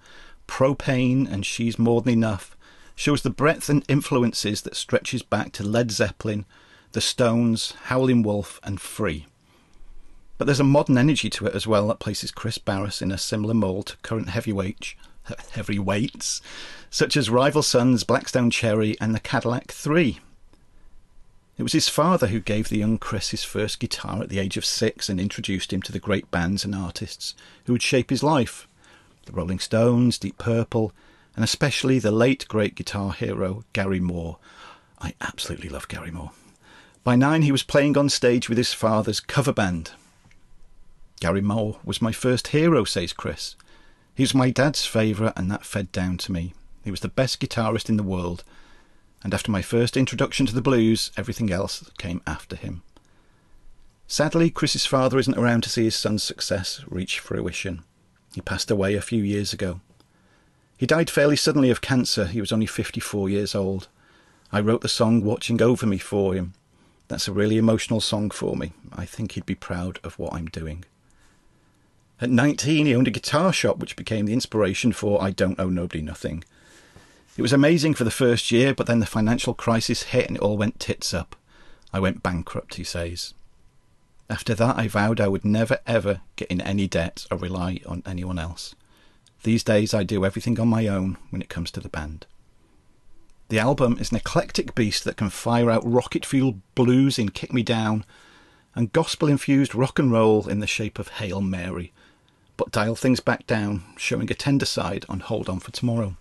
Propane, 0.47 1.31
and 1.31 1.45
She's 1.45 1.79
More 1.79 2.03
Than 2.03 2.15
Enough 2.15 2.57
shows 2.97 3.23
the 3.23 3.31
breadth 3.31 3.69
and 3.69 3.85
influences 3.89 4.63
that 4.63 4.77
stretches 4.77 5.23
back 5.23 5.53
to 5.53 5.63
Led 5.63 5.91
Zeppelin, 5.91 6.45
The 6.93 7.01
Stones, 7.01 7.73
Howlin' 7.85 8.23
Wolf, 8.23 8.61
and 8.63 8.81
Free. 8.81 9.27
But 10.39 10.47
there's 10.47 10.61
a 10.61 10.65
modern 10.65 10.99
energy 10.99 11.31
to 11.31 11.47
it 11.47 11.55
as 11.55 11.67
well 11.67 11.89
that 11.89 12.01
places 12.01 12.31
Chris 12.31 12.59
Barras 12.59 13.01
in 13.01 13.13
a 13.13 13.19
similar 13.19 13.55
mould 13.55 13.87
to 13.87 13.97
current 13.99 14.31
heavyweight, 14.31 14.95
heavyweights, 15.53 16.41
such 16.91 17.17
as 17.17 17.31
Rival 17.31 17.63
Sons, 17.63 18.05
Black 18.05 18.29
Stone 18.29 18.51
Cherry, 18.51 18.97
and 19.01 19.15
the 19.15 19.21
Cadillac 19.21 19.71
3. 19.71 20.21
It 21.57 21.63
was 21.63 21.73
his 21.73 21.89
father 21.89 22.29
who 22.29 22.41
gave 22.41 22.69
the 22.69 22.79
young 22.79 22.99
Chris 22.99 23.31
his 23.31 23.45
first 23.45 23.79
guitar 23.79 24.23
at 24.23 24.29
the 24.29 24.41
age 24.41 24.57
of 24.57 24.65
six 24.65 25.09
and 25.09 25.21
introduced 25.21 25.73
him 25.73 25.83
to 25.83 25.93
the 25.93 26.01
great 26.01 26.31
bands 26.31 26.65
and 26.65 26.75
artists 26.75 27.35
who 27.65 27.73
would 27.73 27.83
shape 27.83 28.11
his 28.11 28.23
life 28.23 28.67
the 29.27 29.33
Rolling 29.33 29.59
Stones, 29.59 30.19
Deep 30.19 30.37
Purple, 30.37 30.93
and 31.35 31.45
especially 31.45 31.99
the 31.99 32.11
late 32.11 32.47
great 32.49 32.75
guitar 32.75 33.13
hero 33.13 33.65
Gary 33.73 34.01
Moore. 34.01 34.37
I 35.01 35.15
absolutely 35.21 35.69
love 35.69 35.89
Gary 35.89 36.11
Moore. 36.11 36.33
By 37.03 37.17
nine, 37.17 37.43
he 37.43 37.53
was 37.53 37.63
playing 37.63 37.97
on 37.97 38.09
stage 38.09 38.49
with 38.49 38.59
his 38.59 38.73
father's 38.73 39.21
cover 39.21 39.53
band. 39.53 39.93
Gary 41.21 41.41
Moore 41.41 41.79
was 41.85 42.03
my 42.03 42.13
first 42.13 42.49
hero, 42.49 42.85
says 42.85 43.13
Chris. 43.13 43.57
He 44.15 44.23
was 44.23 44.35
my 44.35 44.51
dad's 44.51 44.85
favourite, 44.85 45.33
and 45.37 45.51
that 45.51 45.65
fed 45.65 45.91
down 45.93 46.19
to 46.19 46.33
me. 46.33 46.55
He 46.85 46.91
was 46.91 47.01
the 47.01 47.09
best 47.09 47.41
guitarist 47.41 47.89
in 47.89 47.97
the 47.97 48.03
world, 48.03 48.45
and 49.25 49.33
after 49.35 49.51
my 49.51 49.63
first 49.63 49.97
introduction 49.97 50.45
to 50.47 50.55
the 50.55 50.63
blues, 50.63 51.11
everything 51.17 51.51
else 51.51 51.91
came 51.99 52.21
after 52.27 52.55
him. 52.55 52.83
Sadly, 54.07 54.51
Chris's 54.51 54.85
father 54.85 55.19
isn't 55.19 55.39
around 55.39 55.63
to 55.63 55.71
see 55.71 55.85
his 55.85 55.97
son's 55.97 56.23
success 56.23 56.85
reach 56.87 57.19
fruition. 57.19 57.83
He 58.35 58.43
passed 58.43 58.71
away 58.71 58.95
a 58.95 59.01
few 59.01 59.23
years 59.23 59.55
ago. 59.55 59.81
He 60.77 60.87
died 60.87 61.09
fairly 61.09 61.37
suddenly 61.37 61.71
of 61.71 61.81
cancer. 61.81 62.27
He 62.27 62.41
was 62.41 62.53
only 62.53 62.67
54 62.67 63.31
years 63.31 63.55
old. 63.55 63.89
I 64.53 64.61
wrote 64.61 64.83
the 64.83 64.89
song 64.89 65.25
Watching 65.25 65.63
Over 65.63 65.87
Me 65.87 65.97
for 65.97 66.35
him. 66.35 66.53
That's 67.09 67.27
a 67.27 67.33
really 67.33 67.57
emotional 67.57 68.01
song 68.01 68.31
for 68.31 68.57
me. 68.57 68.73
I 68.93 69.07
think 69.07 69.33
he'd 69.33 69.47
be 69.47 69.55
proud 69.55 70.01
of 70.05 70.19
what 70.19 70.35
I'm 70.35 70.47
doing. 70.47 70.85
At 72.21 72.31
19, 72.31 72.87
he 72.87 72.95
owned 72.95 73.09
a 73.09 73.11
guitar 73.11 73.53
shop, 73.53 73.79
which 73.79 73.97
became 73.97 74.27
the 74.27 74.33
inspiration 74.33 74.93
for 74.93 75.23
I 75.23 75.31
Don't 75.31 75.59
Owe 75.59 75.71
Nobody 75.71 76.03
Nothing. 76.03 76.45
It 77.37 77.43
was 77.43 77.53
amazing 77.53 77.95
for 77.95 78.05
the 78.05 78.13
first 78.13 78.53
year, 78.53 78.75
but 78.75 78.87
then 78.87 79.01
the 79.01 79.07
financial 79.07 79.55
crisis 79.55 80.05
hit 80.05 80.29
and 80.29 80.37
it 80.37 80.43
all 80.43 80.57
went 80.57 80.79
tits 80.79 81.13
up. 81.13 81.35
I 81.93 81.99
went 81.99 82.23
bankrupt, 82.23 82.77
he 82.77 82.85
says. 82.85 83.35
After 84.31 84.55
that, 84.55 84.79
I 84.79 84.89
vowed 84.89 85.21
I 85.21 85.29
would 85.29 85.45
never 85.45 85.79
ever 85.87 86.21
get 86.37 86.49
in 86.49 86.61
any 86.61 86.87
debt 86.87 87.27
or 87.31 87.37
rely 87.37 87.81
on 87.87 88.03
anyone 88.07 88.39
else. 88.39 88.75
These 89.43 89.65
days, 89.65 89.93
I 89.93 90.05
do 90.05 90.25
everything 90.25 90.59
on 90.61 90.69
my 90.69 90.87
own 90.87 91.19
when 91.31 91.43
it 91.43 91.49
comes 91.49 91.71
to 91.73 91.81
the 91.81 91.89
band. 91.89 92.27
The 93.49 93.59
album 93.59 93.99
is 94.01 94.11
an 94.11 94.17
eclectic 94.17 94.75
beast 94.75 95.05
that 95.05 95.17
can 95.17 95.29
fire 95.29 95.71
out 95.71 95.83
rocket 95.85 96.25
fuel 96.25 96.61
blues 96.75 97.19
in 97.19 97.29
Kick 97.31 97.53
Me 97.53 97.63
Down 97.63 98.05
and 98.75 98.93
gospel 98.93 99.29
infused 99.29 99.75
rock 99.75 99.99
and 99.99 100.11
roll 100.11 100.49
in 100.49 100.61
the 100.61 100.67
shape 100.67 100.99
of 100.99 101.09
Hail 101.09 101.41
Mary, 101.41 101.93
but 102.57 102.73
dial 102.73 102.95
things 102.95 103.21
back 103.21 103.47
down, 103.47 103.83
showing 103.97 104.31
a 104.31 104.35
tender 104.35 104.67
side 104.67 105.05
on 105.09 105.21
Hold 105.21 105.49
On 105.49 105.61
for 105.61 105.73
Tomorrow. 105.73 106.17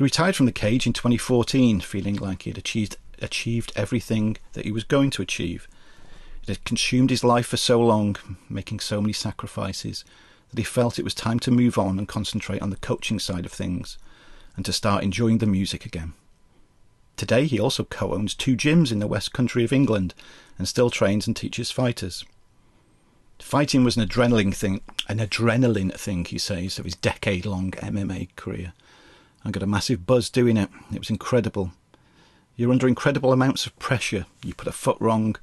He 0.00 0.04
retired 0.04 0.34
from 0.34 0.46
the 0.46 0.52
cage 0.52 0.86
in 0.86 0.94
2014, 0.94 1.80
feeling 1.80 2.16
like 2.16 2.44
he 2.44 2.50
had 2.50 2.56
achieved, 2.56 2.96
achieved 3.20 3.70
everything 3.76 4.38
that 4.54 4.64
he 4.64 4.72
was 4.72 4.82
going 4.82 5.10
to 5.10 5.20
achieve. 5.20 5.68
It 6.40 6.48
had 6.48 6.64
consumed 6.64 7.10
his 7.10 7.22
life 7.22 7.48
for 7.48 7.58
so 7.58 7.82
long, 7.82 8.16
making 8.48 8.80
so 8.80 9.02
many 9.02 9.12
sacrifices, 9.12 10.06
that 10.48 10.58
he 10.58 10.64
felt 10.64 10.98
it 10.98 11.04
was 11.04 11.12
time 11.12 11.38
to 11.40 11.50
move 11.50 11.76
on 11.76 11.98
and 11.98 12.08
concentrate 12.08 12.62
on 12.62 12.70
the 12.70 12.78
coaching 12.78 13.18
side 13.18 13.44
of 13.44 13.52
things 13.52 13.98
and 14.56 14.64
to 14.64 14.72
start 14.72 15.04
enjoying 15.04 15.36
the 15.36 15.44
music 15.44 15.84
again. 15.84 16.14
Today, 17.18 17.44
he 17.44 17.60
also 17.60 17.84
co 17.84 18.14
owns 18.14 18.34
two 18.34 18.56
gyms 18.56 18.90
in 18.90 19.00
the 19.00 19.06
West 19.06 19.34
Country 19.34 19.64
of 19.64 19.72
England 19.72 20.14
and 20.56 20.66
still 20.66 20.88
trains 20.88 21.26
and 21.26 21.36
teaches 21.36 21.70
fighters. 21.70 22.24
Fighting 23.38 23.84
was 23.84 23.98
an 23.98 24.08
adrenaline 24.08 24.54
thing, 24.54 24.80
an 25.10 25.18
adrenaline 25.18 25.94
thing, 25.94 26.24
he 26.24 26.38
says, 26.38 26.78
of 26.78 26.86
his 26.86 26.96
decade 26.96 27.44
long 27.44 27.72
MMA 27.72 28.34
career. 28.36 28.72
I 29.44 29.50
got 29.50 29.62
a 29.62 29.66
massive 29.66 30.06
buzz 30.06 30.30
doing 30.30 30.56
it. 30.56 30.70
It 30.92 30.98
was 30.98 31.10
incredible. 31.10 31.72
You're 32.56 32.72
under 32.72 32.88
incredible 32.88 33.32
amounts 33.32 33.66
of 33.66 33.78
pressure. 33.78 34.26
You 34.44 34.54
put 34.54 34.68
a 34.68 34.72
foot 34.72 34.98
wrong, 35.00 35.36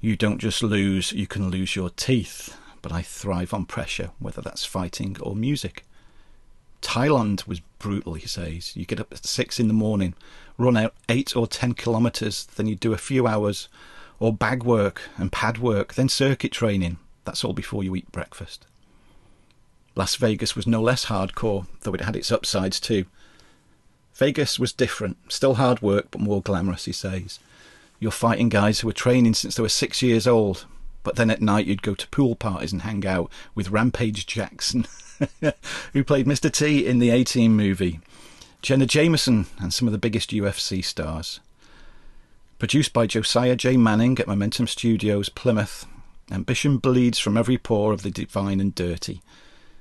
you 0.00 0.16
don't 0.16 0.38
just 0.38 0.62
lose, 0.62 1.12
you 1.12 1.26
can 1.26 1.50
lose 1.50 1.76
your 1.76 1.90
teeth 1.90 2.56
but 2.82 2.92
I 2.92 3.02
thrive 3.02 3.52
on 3.52 3.66
pressure, 3.66 4.10
whether 4.18 4.40
that's 4.40 4.64
fighting 4.64 5.16
or 5.20 5.36
music. 5.36 5.84
Thailand 6.82 7.46
was 7.46 7.60
brutal, 7.78 8.14
he 8.14 8.26
says. 8.26 8.76
You 8.76 8.86
get 8.86 9.00
up 9.00 9.12
at 9.12 9.26
six 9.26 9.60
in 9.60 9.68
the 9.68 9.74
morning, 9.74 10.14
run 10.56 10.76
out 10.76 10.94
eight 11.08 11.36
or 11.36 11.46
ten 11.46 11.74
kilometres, 11.74 12.46
then 12.56 12.66
you 12.66 12.74
do 12.74 12.92
a 12.92 12.98
few 12.98 13.26
hours, 13.26 13.68
or 14.18 14.32
bag 14.32 14.62
work 14.62 15.02
and 15.16 15.32
pad 15.32 15.58
work, 15.58 15.94
then 15.94 16.08
circuit 16.08 16.52
training. 16.52 16.98
That's 17.24 17.44
all 17.44 17.52
before 17.52 17.84
you 17.84 17.94
eat 17.96 18.10
breakfast. 18.12 18.66
Las 19.94 20.16
Vegas 20.16 20.56
was 20.56 20.66
no 20.66 20.80
less 20.80 21.06
hardcore, 21.06 21.66
though 21.82 21.94
it 21.94 22.02
had 22.02 22.16
its 22.16 22.32
upsides 22.32 22.80
too. 22.80 23.04
Vegas 24.20 24.58
was 24.58 24.74
different, 24.74 25.16
still 25.32 25.54
hard 25.54 25.80
work, 25.80 26.08
but 26.10 26.20
more 26.20 26.42
glamorous, 26.42 26.84
he 26.84 26.92
says. 26.92 27.38
You're 27.98 28.10
fighting 28.10 28.50
guys 28.50 28.80
who 28.80 28.86
were 28.86 28.92
training 28.92 29.32
since 29.32 29.54
they 29.54 29.62
were 29.62 29.70
six 29.70 30.02
years 30.02 30.26
old, 30.26 30.66
but 31.02 31.16
then 31.16 31.30
at 31.30 31.40
night 31.40 31.64
you'd 31.64 31.80
go 31.80 31.94
to 31.94 32.06
pool 32.08 32.36
parties 32.36 32.70
and 32.70 32.82
hang 32.82 33.06
out 33.06 33.32
with 33.54 33.70
Rampage 33.70 34.26
Jackson, 34.26 34.86
who 35.94 36.04
played 36.04 36.26
Mr. 36.26 36.52
T 36.52 36.86
in 36.86 36.98
the 36.98 37.08
A 37.08 37.24
Team 37.24 37.56
movie, 37.56 37.98
Jenna 38.60 38.84
Jameson, 38.84 39.46
and 39.58 39.72
some 39.72 39.88
of 39.88 39.92
the 39.92 39.98
biggest 39.98 40.32
UFC 40.32 40.84
stars. 40.84 41.40
Produced 42.58 42.92
by 42.92 43.06
Josiah 43.06 43.56
J. 43.56 43.78
Manning 43.78 44.18
at 44.18 44.28
Momentum 44.28 44.66
Studios, 44.66 45.30
Plymouth, 45.30 45.86
ambition 46.30 46.76
bleeds 46.76 47.18
from 47.18 47.38
every 47.38 47.56
pore 47.56 47.94
of 47.94 48.02
the 48.02 48.10
divine 48.10 48.60
and 48.60 48.74
dirty. 48.74 49.22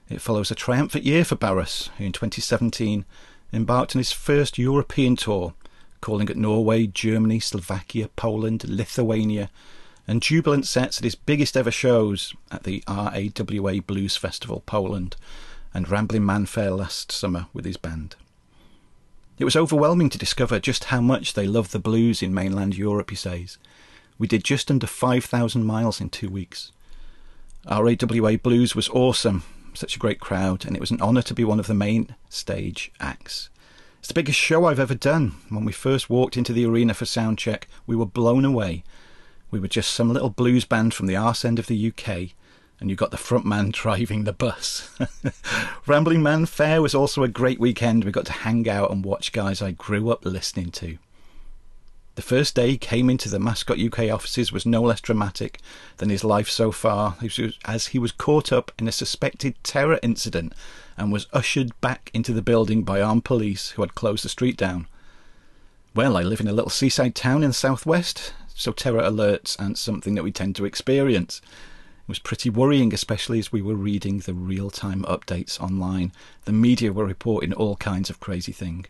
It 0.10 0.22
follows 0.22 0.50
a 0.50 0.56
triumphant 0.56 1.04
year 1.04 1.26
for 1.26 1.36
Barras, 1.36 1.90
who 1.98 2.06
in 2.06 2.14
2017 2.14 3.04
embarked 3.52 3.96
on 3.96 4.00
his 4.00 4.12
first 4.12 4.58
European 4.58 5.16
tour, 5.16 5.54
calling 6.02 6.30
at 6.30 6.38
Norway, 6.38 6.88
Germany, 6.88 7.40
Slovakia, 7.40 8.10
Poland, 8.16 8.68
Lithuania, 8.68 9.50
and 10.08 10.22
jubilant 10.22 10.66
sets 10.66 10.98
at 10.98 11.04
his 11.04 11.16
biggest 11.16 11.56
ever 11.56 11.72
shows 11.72 12.34
at 12.52 12.64
the 12.64 12.84
RAWA 12.88 13.82
Blues 13.82 14.18
Festival 14.18 14.64
Poland 14.66 15.16
and 15.74 15.88
Rambling 15.88 16.26
Man 16.26 16.46
Fair 16.46 16.72
last 16.72 17.12
summer 17.12 17.46
with 17.54 17.66
his 17.66 17.78
band. 17.78 18.16
It 19.38 19.46
was 19.46 19.56
overwhelming 19.56 20.10
to 20.10 20.18
discover 20.18 20.60
just 20.60 20.86
how 20.86 21.00
much 21.00 21.34
they 21.34 21.48
love 21.48 21.72
the 21.72 21.80
blues 21.80 22.22
in 22.24 22.34
mainland 22.34 22.76
Europe, 22.76 23.10
he 23.10 23.16
says. 23.16 23.58
We 24.18 24.28
did 24.28 24.44
just 24.44 24.70
under 24.70 24.88
5,000 24.88 25.64
miles 25.64 26.02
in 26.02 26.10
two 26.10 26.30
weeks. 26.30 26.72
RAWA 27.70 28.40
Blues 28.40 28.76
was 28.76 28.90
awesome, 28.90 29.44
such 29.74 29.96
a 29.96 30.00
great 30.00 30.20
crowd, 30.20 30.66
and 30.66 30.76
it 30.76 30.80
was 30.80 30.92
an 30.92 31.02
honour 31.02 31.22
to 31.24 31.34
be 31.34 31.44
one 31.44 31.60
of 31.60 31.68
the 31.68 31.74
main 31.74 32.16
stage 32.30 32.92
acts. 33.00 33.50
It's 34.00 34.08
the 34.08 34.14
biggest 34.14 34.40
show 34.40 34.66
I've 34.66 34.80
ever 34.80 34.96
done. 34.96 35.36
When 35.50 35.66
we 35.66 35.72
first 35.74 36.10
walked 36.10 36.38
into 36.38 36.54
the 36.54 36.66
arena 36.66 36.94
for 36.94 37.06
soundcheck, 37.06 37.64
we 37.86 37.96
were 37.96 38.06
blown 38.06 38.46
away 38.46 38.84
we 39.52 39.60
were 39.60 39.68
just 39.68 39.92
some 39.92 40.12
little 40.14 40.30
blues 40.30 40.66
band 40.66 40.94
from 40.94 41.08
the 41.08 41.16
arse 41.16 41.44
end 41.44 41.60
of 41.60 41.68
the 41.68 41.88
UK, 41.88 42.30
and 42.80 42.90
you 42.90 42.96
got 42.96 43.12
the 43.12 43.18
front 43.18 43.46
man 43.46 43.70
driving 43.74 44.24
the 44.24 44.34
bus. 44.34 44.98
Rambling 45.88 46.22
Man 46.22 46.46
Fair 46.46 46.82
was 46.82 46.96
also 46.96 47.24
a 47.24 47.28
great 47.28 47.60
weekend. 47.60 48.04
We 48.04 48.12
got 48.12 48.26
to 48.28 48.32
hang 48.32 48.70
out 48.70 48.92
and 48.92 49.04
watch 49.04 49.32
guys 49.32 49.62
I 49.62 49.72
grew 49.72 50.10
up 50.12 50.26
listening 50.26 50.72
to. 50.72 50.98
The 52.20 52.36
first 52.36 52.54
day 52.54 52.72
he 52.72 52.78
came 52.78 53.10
into 53.10 53.30
the 53.30 53.40
Mascot 53.40 53.80
UK 53.80 54.12
offices 54.12 54.52
was 54.52 54.66
no 54.66 54.82
less 54.82 55.00
dramatic 55.00 55.62
than 56.00 56.10
his 56.10 56.26
life 56.26 56.50
so 56.50 56.70
far, 56.70 57.16
as 57.64 57.88
he 57.88 57.98
was 57.98 58.12
caught 58.12 58.52
up 58.52 58.74
in 58.78 58.90
a 58.90 58.92
suspected 58.92 59.56
terror 59.64 60.02
incident 60.04 60.52
and 60.98 61.14
was 61.14 61.28
ushered 61.32 61.72
back 61.80 62.12
into 62.14 62.34
the 62.34 62.42
building 62.42 62.84
by 62.84 63.00
armed 63.00 63.24
police 63.24 63.70
who 63.70 63.84
had 63.84 63.96
closed 63.96 64.26
the 64.26 64.28
street 64.28 64.58
down. 64.58 64.88
Well, 65.96 66.18
I 66.18 66.24
live 66.24 66.42
in 66.42 66.50
a 66.50 66.52
little 66.52 66.70
seaside 66.70 67.16
town 67.16 67.42
in 67.42 67.52
the 67.52 67.54
southwest, 67.54 68.34
so 68.54 68.74
terror 68.74 69.02
alerts 69.02 69.58
aren't 69.58 69.78
something 69.78 70.16
that 70.16 70.24
we 70.24 70.34
tend 70.34 70.58
to 70.58 70.66
experience. 70.66 71.42
It 72.02 72.10
was 72.10 72.20
pretty 72.20 72.50
worrying, 72.50 72.94
especially 72.94 73.40
as 73.40 73.54
we 73.54 73.62
were 73.62 73.76
reading 73.76 74.20
the 74.20 74.34
real 74.34 74.70
time 74.70 75.04
updates 75.04 75.58
online. 75.58 76.12
The 76.44 76.52
media 76.52 76.92
were 76.92 77.06
reporting 77.06 77.54
all 77.54 77.78
kinds 77.78 78.10
of 78.10 78.20
crazy 78.20 78.52
things. 78.52 78.88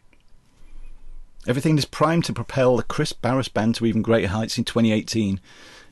Everything 1.47 1.77
is 1.77 1.85
primed 1.85 2.25
to 2.25 2.33
propel 2.33 2.77
the 2.77 2.83
Chris 2.83 3.13
Barras 3.13 3.47
band 3.47 3.75
to 3.75 3.85
even 3.85 4.01
greater 4.01 4.27
heights 4.27 4.57
in 4.57 4.65
2018. 4.65 5.39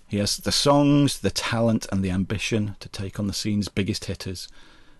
He 0.07 0.17
has 0.17 0.37
the 0.37 0.51
songs, 0.51 1.19
the 1.19 1.31
talent, 1.31 1.87
and 1.91 2.03
the 2.03 2.11
ambition 2.11 2.75
to 2.79 2.89
take 2.89 3.19
on 3.19 3.27
the 3.27 3.33
scene's 3.33 3.69
biggest 3.69 4.05
hitters. 4.05 4.47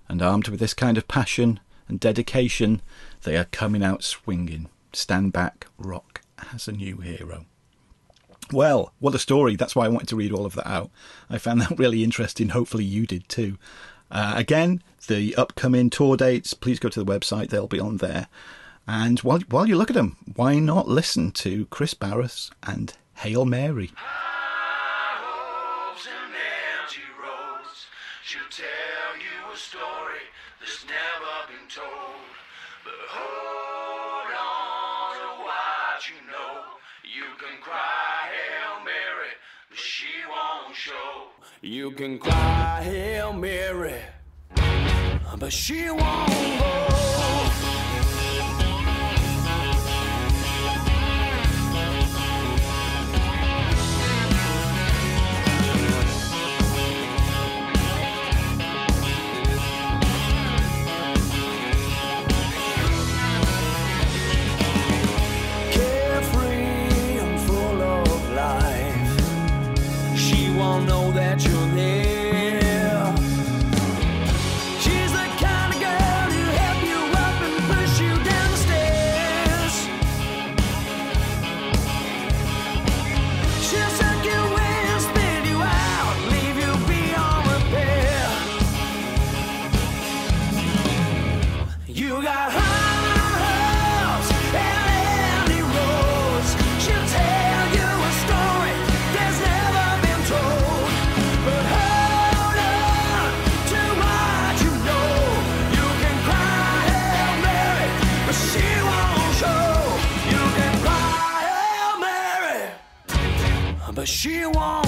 And 0.10 0.22
armed 0.22 0.48
with 0.48 0.60
this 0.60 0.74
kind 0.74 0.98
of 0.98 1.08
passion 1.08 1.60
and 1.88 2.00
dedication, 2.00 2.82
they 3.24 3.36
are 3.36 3.46
coming 3.46 3.84
out 3.84 4.04
swinging. 4.04 4.70
Stand 4.94 5.34
back, 5.34 5.68
rock 5.77 6.22
as 6.54 6.68
a 6.68 6.72
new 6.72 6.98
hero. 6.98 7.46
Well, 8.51 8.94
what 9.00 9.16
a 9.16 9.20
story. 9.20 9.58
That's 9.58 9.75
why 9.75 9.86
I 9.86 9.89
wanted 9.89 10.08
to 10.10 10.16
read 10.16 10.32
all 10.32 10.46
of 10.46 10.56
that 10.56 10.68
out. 10.68 10.89
I 11.30 11.38
found 11.38 11.62
that 11.63 11.77
really 11.77 12.04
interesting. 12.04 12.50
Hopefully, 12.50 12.86
you 12.86 13.06
did 13.06 13.27
too. 13.27 13.58
Uh, 14.10 14.34
again, 14.38 14.82
the 15.08 15.36
upcoming 15.36 15.89
tour 15.89 16.16
dates, 16.16 16.54
please 16.54 16.80
go 16.80 16.89
to 16.89 17.04
the 17.04 17.12
website, 17.12 17.50
they'll 17.50 17.68
be 17.68 17.80
on 17.80 17.98
there. 17.98 18.27
And 18.88 19.20
while, 19.20 19.39
while 19.50 19.67
you 19.67 19.75
look 19.75 19.89
at 19.89 19.96
them, 19.96 20.15
why 20.36 20.60
not 20.60 20.88
listen 20.88 21.32
to 21.32 21.65
Chris 21.65 21.94
Barras 21.94 22.50
and 22.63 22.94
Hail 23.15 23.44
Mary? 23.44 23.91
You 41.62 41.91
can 41.91 42.20
cry 42.20 42.82
Hail 42.84 43.34
Mary, 43.34 44.00
but 45.38 45.51
she 45.51 45.89
won't 45.89 46.60
go. 46.60 47.47
She 114.08 114.46
won't 114.46 114.87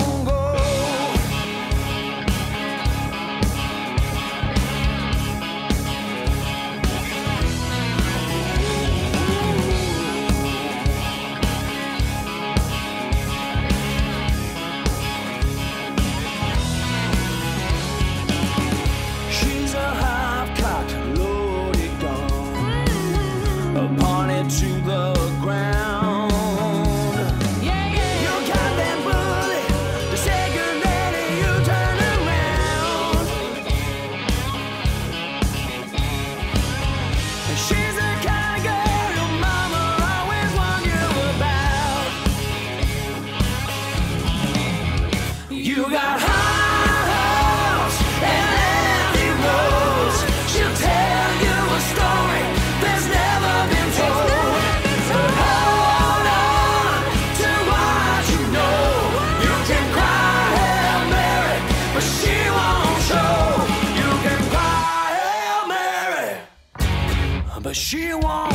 she 67.89 68.13
won't 68.13 68.48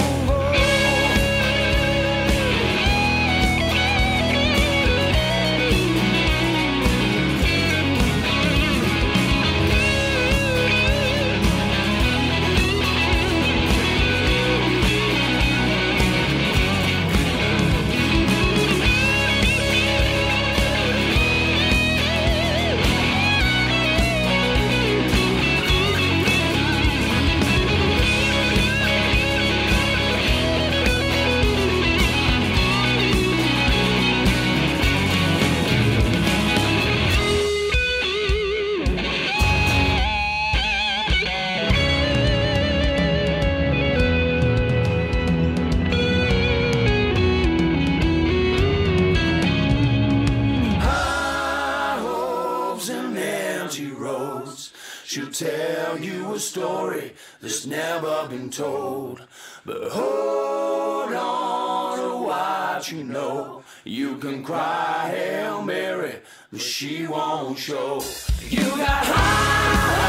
a 56.34 56.40
story 56.40 57.12
that's 57.40 57.64
never 57.64 58.26
been 58.28 58.50
told. 58.50 59.22
But 59.64 59.90
hold 59.92 61.12
on 61.14 61.98
to 61.98 62.16
what 62.26 62.90
you 62.90 63.04
know. 63.04 63.62
You 63.84 64.16
can 64.16 64.42
cry 64.42 65.12
Hail 65.14 65.62
Mary, 65.62 66.16
but 66.50 66.60
she 66.60 67.06
won't 67.06 67.58
show. 67.58 68.02
You 68.48 68.64
got 68.76 69.06
house 69.06 70.03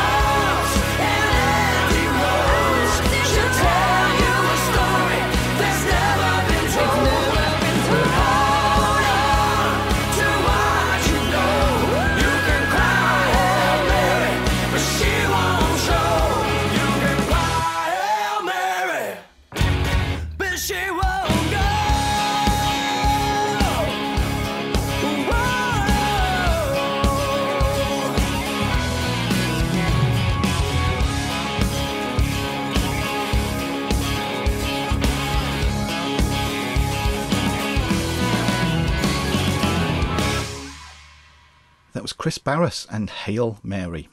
Chris 42.25 42.39
Barras 42.39 42.87
and 42.89 43.11
Hail 43.11 43.59
Mary. 43.61 44.09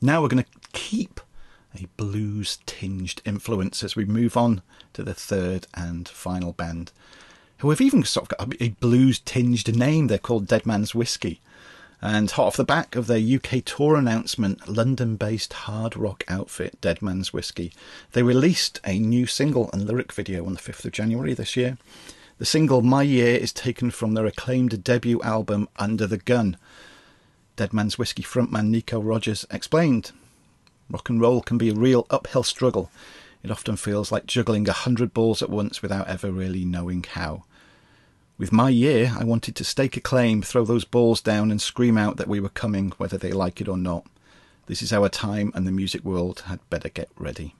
Now 0.00 0.22
we're 0.22 0.28
going 0.28 0.44
to 0.44 0.68
keep 0.72 1.20
a 1.74 1.88
blues 1.96 2.60
tinged 2.66 3.20
influence 3.24 3.82
as 3.82 3.96
we 3.96 4.04
move 4.04 4.36
on 4.36 4.62
to 4.92 5.02
the 5.02 5.12
third 5.12 5.66
and 5.74 6.08
final 6.08 6.52
band, 6.52 6.92
who 7.58 7.70
have 7.70 7.80
even 7.80 8.04
sort 8.04 8.30
of 8.30 8.38
got 8.38 8.62
a 8.62 8.68
blues 8.68 9.18
tinged 9.18 9.76
name. 9.76 10.06
They're 10.06 10.18
called 10.18 10.46
Dead 10.46 10.66
Man's 10.66 10.94
Whiskey. 10.94 11.40
And 12.00 12.30
hot 12.30 12.46
off 12.46 12.56
the 12.56 12.62
back 12.62 12.94
of 12.94 13.08
their 13.08 13.18
UK 13.18 13.64
tour 13.64 13.96
announcement, 13.96 14.68
London 14.68 15.16
based 15.16 15.52
hard 15.52 15.96
rock 15.96 16.22
outfit 16.28 16.80
Dead 16.80 17.02
Man's 17.02 17.32
Whiskey, 17.32 17.72
they 18.12 18.22
released 18.22 18.80
a 18.86 19.00
new 19.00 19.26
single 19.26 19.68
and 19.72 19.84
lyric 19.84 20.12
video 20.12 20.46
on 20.46 20.54
the 20.54 20.60
5th 20.60 20.84
of 20.84 20.92
January 20.92 21.34
this 21.34 21.56
year. 21.56 21.76
The 22.38 22.46
single 22.46 22.82
My 22.82 23.02
Year 23.02 23.36
is 23.36 23.52
taken 23.52 23.90
from 23.90 24.14
their 24.14 24.26
acclaimed 24.26 24.82
debut 24.84 25.20
album 25.22 25.68
Under 25.76 26.06
the 26.06 26.18
Gun. 26.18 26.56
Dead 27.54 27.72
Man's 27.72 27.98
Whiskey 27.98 28.22
frontman 28.22 28.68
Nico 28.68 28.98
Rogers 29.00 29.44
explained 29.50 30.12
Rock 30.88 31.10
and 31.10 31.20
roll 31.20 31.42
can 31.42 31.58
be 31.58 31.68
a 31.68 31.74
real 31.74 32.06
uphill 32.10 32.42
struggle. 32.42 32.90
It 33.42 33.50
often 33.50 33.76
feels 33.76 34.10
like 34.10 34.26
juggling 34.26 34.68
a 34.68 34.72
hundred 34.72 35.12
balls 35.12 35.42
at 35.42 35.50
once 35.50 35.82
without 35.82 36.08
ever 36.08 36.30
really 36.30 36.64
knowing 36.64 37.02
how. 37.02 37.44
With 38.38 38.52
my 38.52 38.70
year, 38.70 39.14
I 39.18 39.24
wanted 39.24 39.54
to 39.56 39.64
stake 39.64 39.96
a 39.96 40.00
claim, 40.00 40.42
throw 40.42 40.64
those 40.64 40.84
balls 40.84 41.20
down, 41.20 41.50
and 41.50 41.60
scream 41.60 41.98
out 41.98 42.16
that 42.16 42.28
we 42.28 42.40
were 42.40 42.48
coming, 42.48 42.92
whether 42.96 43.18
they 43.18 43.32
like 43.32 43.60
it 43.60 43.68
or 43.68 43.76
not. 43.76 44.06
This 44.66 44.82
is 44.82 44.92
our 44.92 45.08
time, 45.08 45.52
and 45.54 45.66
the 45.66 45.72
music 45.72 46.04
world 46.04 46.44
had 46.46 46.60
better 46.70 46.88
get 46.88 47.10
ready. 47.18 47.54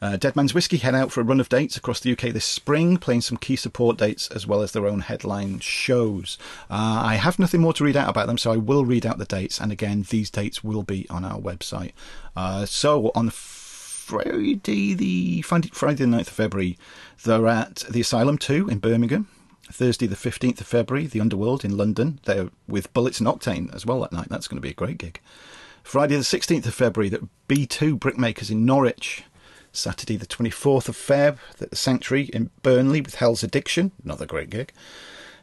Uh, 0.00 0.16
Dead 0.16 0.36
Man's 0.36 0.54
Whiskey 0.54 0.76
head 0.76 0.94
out 0.94 1.10
for 1.10 1.20
a 1.20 1.24
run 1.24 1.40
of 1.40 1.48
dates 1.48 1.76
across 1.76 2.00
the 2.00 2.12
UK 2.12 2.32
this 2.32 2.44
spring, 2.44 2.96
playing 2.96 3.22
some 3.22 3.38
key 3.38 3.56
support 3.56 3.96
dates 3.96 4.28
as 4.28 4.46
well 4.46 4.62
as 4.62 4.72
their 4.72 4.86
own 4.86 5.00
headline 5.00 5.58
shows. 5.60 6.38
Uh, 6.70 7.02
I 7.04 7.14
have 7.14 7.38
nothing 7.38 7.60
more 7.60 7.72
to 7.74 7.84
read 7.84 7.96
out 7.96 8.08
about 8.08 8.26
them, 8.26 8.38
so 8.38 8.52
I 8.52 8.56
will 8.56 8.84
read 8.84 9.06
out 9.06 9.18
the 9.18 9.24
dates. 9.24 9.60
And 9.60 9.72
again, 9.72 10.04
these 10.08 10.30
dates 10.30 10.62
will 10.62 10.82
be 10.82 11.08
on 11.08 11.24
our 11.24 11.38
website. 11.38 11.92
Uh, 12.36 12.66
so 12.66 13.10
on 13.14 13.30
Friday, 13.30 14.94
the 14.94 15.42
Friday, 15.42 16.04
the 16.04 16.04
9th 16.04 16.20
of 16.20 16.28
February, 16.28 16.78
they're 17.24 17.48
at 17.48 17.84
the 17.90 18.00
Asylum 18.02 18.38
2 18.38 18.68
in 18.68 18.78
Birmingham. 18.78 19.28
Thursday, 19.72 20.06
the 20.06 20.14
15th 20.14 20.60
of 20.60 20.66
February, 20.66 21.06
the 21.06 21.20
Underworld 21.20 21.64
in 21.64 21.76
London. 21.76 22.20
They're 22.24 22.50
with 22.68 22.92
Bullets 22.92 23.18
and 23.18 23.28
Octane 23.28 23.74
as 23.74 23.84
well 23.84 24.00
that 24.00 24.12
night. 24.12 24.28
That's 24.28 24.46
going 24.46 24.58
to 24.58 24.62
be 24.62 24.70
a 24.70 24.74
great 24.74 24.98
gig. 24.98 25.20
Friday, 25.82 26.14
the 26.14 26.22
16th 26.22 26.66
of 26.66 26.74
February, 26.74 27.08
the 27.08 27.28
B2 27.48 27.98
Brickmakers 27.98 28.50
in 28.50 28.64
Norwich. 28.64 29.24
Saturday, 29.76 30.16
the 30.16 30.26
24th 30.26 30.88
of 30.88 30.96
Feb, 30.96 31.38
at 31.60 31.70
the 31.70 31.76
Sanctuary 31.76 32.24
in 32.32 32.50
Burnley 32.62 33.00
with 33.00 33.16
Hell's 33.16 33.42
Addiction. 33.42 33.92
Another 34.04 34.26
great 34.26 34.50
gig. 34.50 34.72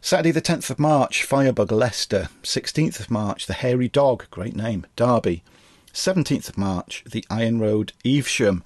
Saturday, 0.02 0.32
the 0.32 0.42
10th 0.42 0.70
of 0.70 0.80
March, 0.80 1.24
Firebug 1.24 1.72
Leicester. 1.72 2.30
16th 2.44 3.00
of 3.00 3.10
March, 3.10 3.46
The 3.46 3.54
Hairy 3.54 3.88
Dog. 3.88 4.26
Great 4.32 4.56
name. 4.56 4.86
Derby. 4.96 5.44
17th 5.94 6.50
of 6.50 6.58
March, 6.58 7.04
The 7.10 7.24
Iron 7.30 7.60
Road, 7.60 7.94
Evesham 8.04 8.64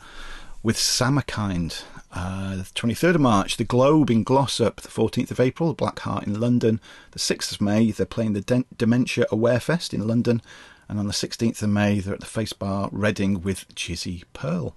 with 0.64 0.78
Samarkand. 0.78 1.84
Uh, 2.12 2.56
the 2.56 2.64
23rd 2.64 3.16
of 3.16 3.22
March, 3.22 3.58
The 3.58 3.64
Globe 3.64 4.10
in 4.10 4.24
Glossop. 4.24 4.82
The 4.82 4.88
14th 4.88 5.30
of 5.30 5.40
April, 5.40 5.74
Black 5.74 6.00
Heart 6.00 6.26
in 6.26 6.40
London. 6.40 6.80
The 7.12 7.20
6th 7.20 7.52
of 7.52 7.62
May, 7.62 7.92
they're 7.92 8.06
playing 8.06 8.34
the 8.34 8.42
De- 8.42 8.66
Dementia 8.76 9.26
Aware 9.32 9.60
Fest 9.60 9.94
in 9.94 10.08
London. 10.08 10.42
And 10.90 10.98
on 10.98 11.06
the 11.06 11.14
16th 11.14 11.62
of 11.62 11.70
May, 11.70 12.00
they're 12.00 12.14
at 12.14 12.22
the 12.22 12.26
Face 12.26 12.54
Bar 12.54 12.90
Reading 12.92 13.42
with 13.44 13.68
Jizzy 13.76 14.24
Pearl. 14.34 14.74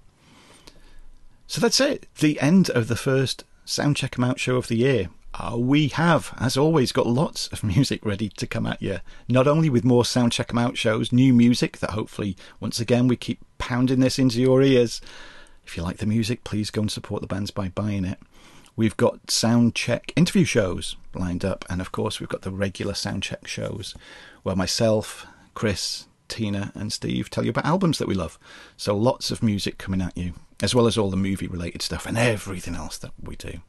So 1.51 1.59
that's 1.59 1.81
it. 1.81 2.07
The 2.19 2.39
end 2.39 2.69
of 2.69 2.87
the 2.87 2.95
first 2.95 3.43
Sound 3.65 3.97
Check 3.97 4.17
'em 4.17 4.23
Out 4.23 4.39
show 4.39 4.55
of 4.55 4.69
the 4.69 4.77
year. 4.77 5.09
Uh, 5.33 5.57
we 5.57 5.89
have, 5.89 6.33
as 6.39 6.55
always, 6.55 6.93
got 6.93 7.07
lots 7.07 7.47
of 7.47 7.61
music 7.75 8.05
ready 8.05 8.29
to 8.29 8.47
come 8.47 8.65
at 8.65 8.81
you. 8.81 9.01
Not 9.27 9.49
only 9.49 9.69
with 9.69 9.83
more 9.83 10.05
Sound 10.05 10.31
Check 10.31 10.51
'em 10.51 10.57
Out 10.57 10.77
shows, 10.77 11.11
new 11.11 11.33
music 11.33 11.79
that 11.79 11.89
hopefully, 11.91 12.37
once 12.61 12.79
again, 12.79 13.09
we 13.09 13.17
keep 13.17 13.41
pounding 13.57 13.99
this 13.99 14.17
into 14.17 14.39
your 14.39 14.61
ears. 14.61 15.01
If 15.65 15.75
you 15.75 15.83
like 15.83 15.97
the 15.97 16.05
music, 16.05 16.45
please 16.45 16.71
go 16.71 16.83
and 16.83 16.89
support 16.89 17.19
the 17.19 17.27
bands 17.27 17.51
by 17.51 17.67
buying 17.67 18.05
it. 18.05 18.19
We've 18.77 18.95
got 18.95 19.29
sound 19.29 19.75
check 19.75 20.13
interview 20.15 20.45
shows 20.45 20.95
lined 21.13 21.43
up, 21.43 21.65
and 21.69 21.81
of 21.81 21.91
course, 21.91 22.21
we've 22.21 22.29
got 22.29 22.43
the 22.43 22.51
regular 22.51 22.93
sound 22.93 23.23
check 23.23 23.45
shows 23.45 23.93
where 24.43 24.55
myself, 24.55 25.27
Chris, 25.53 26.05
Tina, 26.29 26.71
and 26.75 26.93
Steve 26.93 27.29
tell 27.29 27.43
you 27.43 27.49
about 27.49 27.65
albums 27.65 27.97
that 27.97 28.07
we 28.07 28.15
love. 28.15 28.39
So 28.77 28.95
lots 28.95 29.31
of 29.31 29.43
music 29.43 29.77
coming 29.77 30.01
at 30.01 30.17
you 30.17 30.33
as 30.61 30.75
well 30.75 30.87
as 30.87 30.97
all 30.97 31.09
the 31.09 31.17
movie 31.17 31.47
related 31.47 31.81
stuff 31.81 32.05
and 32.05 32.17
everything 32.17 32.75
else 32.75 32.97
that 32.97 33.11
we 33.21 33.35
do. 33.35 33.59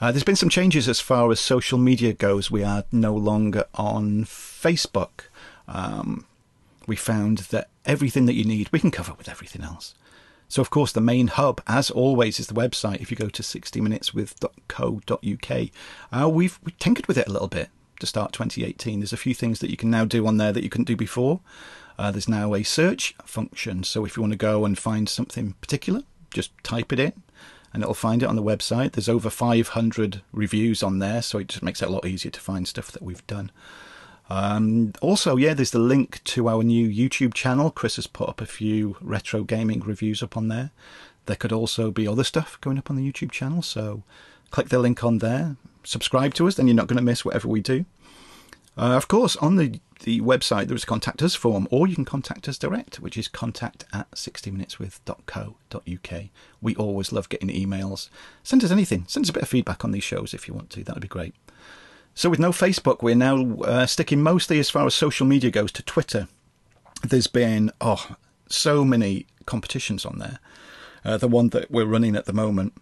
Uh, 0.00 0.10
there's 0.10 0.24
been 0.24 0.36
some 0.36 0.48
changes 0.48 0.88
as 0.88 0.98
far 0.98 1.30
as 1.30 1.38
social 1.38 1.78
media 1.78 2.14
goes. 2.14 2.50
We 2.50 2.64
are 2.64 2.84
no 2.90 3.14
longer 3.14 3.66
on 3.74 4.24
Facebook. 4.24 5.26
Um, 5.68 6.24
we 6.86 6.96
found 6.96 7.38
that 7.50 7.68
everything 7.84 8.24
that 8.26 8.34
you 8.34 8.44
need, 8.44 8.70
we 8.72 8.80
can 8.80 8.90
cover 8.90 9.12
with 9.12 9.28
everything 9.28 9.62
else. 9.62 9.94
So, 10.48 10.62
of 10.62 10.70
course, 10.70 10.90
the 10.90 11.00
main 11.00 11.28
hub, 11.28 11.62
as 11.66 11.90
always, 11.90 12.40
is 12.40 12.48
the 12.48 12.54
website. 12.54 13.00
If 13.00 13.10
you 13.10 13.16
go 13.16 13.28
to 13.28 13.42
60minuteswith.co.uk, 13.42 15.70
uh, 16.12 16.28
we've, 16.28 16.58
we've 16.64 16.78
tinkered 16.78 17.06
with 17.06 17.18
it 17.18 17.28
a 17.28 17.32
little 17.32 17.46
bit 17.46 17.68
to 18.00 18.06
start 18.06 18.32
2018. 18.32 18.98
There's 18.98 19.12
a 19.12 19.16
few 19.16 19.34
things 19.34 19.60
that 19.60 19.70
you 19.70 19.76
can 19.76 19.90
now 19.90 20.04
do 20.04 20.26
on 20.26 20.38
there 20.38 20.52
that 20.52 20.64
you 20.64 20.70
couldn't 20.70 20.88
do 20.88 20.96
before. 20.96 21.38
Uh, 22.00 22.10
there's 22.10 22.30
now 22.30 22.54
a 22.54 22.62
search 22.62 23.14
function. 23.26 23.84
So 23.84 24.06
if 24.06 24.16
you 24.16 24.22
want 24.22 24.32
to 24.32 24.38
go 24.38 24.64
and 24.64 24.78
find 24.78 25.06
something 25.06 25.52
particular, 25.60 26.00
just 26.32 26.50
type 26.64 26.94
it 26.94 26.98
in 26.98 27.12
and 27.74 27.82
it'll 27.82 27.92
find 27.92 28.22
it 28.22 28.26
on 28.26 28.36
the 28.36 28.42
website. 28.42 28.92
There's 28.92 29.08
over 29.08 29.28
500 29.28 30.22
reviews 30.32 30.82
on 30.82 30.98
there, 30.98 31.20
so 31.20 31.38
it 31.38 31.48
just 31.48 31.62
makes 31.62 31.82
it 31.82 31.88
a 31.90 31.92
lot 31.92 32.06
easier 32.06 32.30
to 32.30 32.40
find 32.40 32.66
stuff 32.66 32.90
that 32.92 33.02
we've 33.02 33.26
done. 33.26 33.52
Um, 34.30 34.94
also, 35.02 35.36
yeah, 35.36 35.52
there's 35.52 35.72
the 35.72 35.78
link 35.78 36.24
to 36.24 36.48
our 36.48 36.62
new 36.62 36.88
YouTube 36.88 37.34
channel. 37.34 37.70
Chris 37.70 37.96
has 37.96 38.06
put 38.06 38.30
up 38.30 38.40
a 38.40 38.46
few 38.46 38.96
retro 39.02 39.44
gaming 39.44 39.80
reviews 39.80 40.22
up 40.22 40.38
on 40.38 40.48
there. 40.48 40.70
There 41.26 41.36
could 41.36 41.52
also 41.52 41.90
be 41.90 42.08
other 42.08 42.24
stuff 42.24 42.58
going 42.62 42.78
up 42.78 42.88
on 42.88 42.96
the 42.96 43.12
YouTube 43.12 43.30
channel, 43.30 43.60
so 43.60 44.04
click 44.50 44.70
the 44.70 44.78
link 44.78 45.04
on 45.04 45.18
there, 45.18 45.56
subscribe 45.84 46.32
to 46.34 46.48
us, 46.48 46.54
then 46.54 46.66
you're 46.66 46.74
not 46.74 46.86
going 46.86 46.96
to 46.96 47.02
miss 47.02 47.26
whatever 47.26 47.46
we 47.46 47.60
do. 47.60 47.84
Uh, 48.76 48.96
of 48.96 49.08
course, 49.08 49.36
on 49.36 49.56
the 49.56 49.80
the 50.02 50.20
website, 50.20 50.66
there 50.66 50.76
is 50.76 50.84
a 50.84 50.86
contact 50.86 51.22
us 51.22 51.34
form, 51.34 51.66
or 51.70 51.86
you 51.86 51.94
can 51.94 52.04
contact 52.04 52.46
us 52.48 52.58
direct, 52.58 53.00
which 53.00 53.16
is 53.18 53.28
contact 53.28 53.84
at 53.92 54.10
60minuteswith.co.uk. 54.12 56.22
We 56.60 56.76
always 56.76 57.12
love 57.12 57.28
getting 57.28 57.50
emails. 57.50 58.08
Send 58.42 58.64
us 58.64 58.70
anything. 58.70 59.04
Send 59.08 59.26
us 59.26 59.30
a 59.30 59.34
bit 59.34 59.42
of 59.42 59.48
feedback 59.48 59.84
on 59.84 59.90
these 59.92 60.04
shows 60.04 60.32
if 60.32 60.48
you 60.48 60.54
want 60.54 60.70
to. 60.70 60.82
That 60.82 60.94
would 60.94 61.02
be 61.02 61.08
great. 61.08 61.34
So, 62.14 62.30
with 62.30 62.40
no 62.40 62.50
Facebook, 62.50 63.02
we're 63.02 63.14
now 63.14 63.56
uh, 63.62 63.86
sticking 63.86 64.22
mostly 64.22 64.58
as 64.58 64.70
far 64.70 64.86
as 64.86 64.94
social 64.94 65.26
media 65.26 65.50
goes 65.50 65.72
to 65.72 65.82
Twitter. 65.82 66.28
There's 67.02 67.26
been, 67.26 67.70
oh, 67.80 68.16
so 68.48 68.84
many 68.84 69.26
competitions 69.46 70.04
on 70.04 70.18
there. 70.18 70.38
Uh, 71.04 71.16
the 71.16 71.28
one 71.28 71.48
that 71.50 71.70
we're 71.70 71.86
running 71.86 72.16
at 72.16 72.26
the 72.26 72.32
moment 72.32 72.74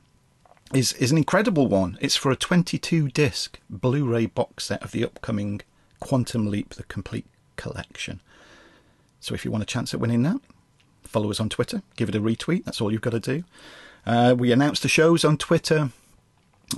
is, 0.73 0.93
is 0.95 1.13
an 1.13 1.19
incredible 1.19 1.69
one. 1.69 1.99
It's 2.01 2.17
for 2.17 2.31
a 2.31 2.37
22 2.37 3.09
disc 3.09 3.61
Blu 3.71 4.09
ray 4.09 4.27
box 4.27 4.67
set 4.67 4.83
of 4.83 4.93
the 4.93 5.05
upcoming 5.05 5.61
Quantum 6.01 6.51
Leap, 6.51 6.75
the 6.75 6.85
complete 6.85 7.27
collection. 7.57 8.21
So 9.21 9.35
if 9.35 9.45
you 9.45 9.51
want 9.51 9.63
a 9.63 9.67
chance 9.67 9.93
at 9.93 10.01
winning 10.01 10.23
that, 10.23 10.41
follow 11.03 11.31
us 11.31 11.41
on 11.41 11.49
Twitter, 11.49 11.83
give 11.97 12.09
it 12.09 12.15
a 12.15 12.21
retweet. 12.21 12.65
That's 12.65 12.81
all 12.81 12.93
you've 12.93 13.01
got 13.01 13.11
to 13.11 13.21
do. 13.21 13.45
Uh, 14.07 14.35
we 14.39 14.53
announce 14.53 14.81
the 14.81 14.89
shows 14.89 15.25
on 15.25 15.37
Twitter. 15.37 15.91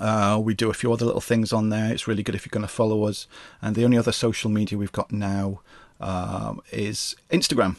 Uh, 0.00 0.40
we 0.42 0.54
do 0.54 0.70
a 0.70 0.74
few 0.74 0.92
other 0.92 1.04
little 1.04 1.20
things 1.20 1.52
on 1.52 1.68
there. 1.68 1.92
It's 1.92 2.09
really 2.09 2.22
good 2.22 2.35
if 2.35 2.46
you're 2.46 2.50
going 2.50 2.66
to 2.66 2.68
follow 2.68 3.04
us. 3.04 3.26
And 3.61 3.74
the 3.74 3.85
only 3.85 3.98
other 3.98 4.12
social 4.12 4.50
media 4.50 4.78
we've 4.78 4.92
got 4.92 5.12
now 5.12 5.61
um, 6.00 6.61
is 6.72 7.16
Instagram, 7.30 7.76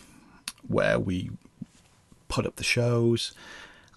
where 0.67 0.99
we 0.99 1.31
put 2.27 2.45
up 2.45 2.57
the 2.57 2.63
shows. 2.63 3.33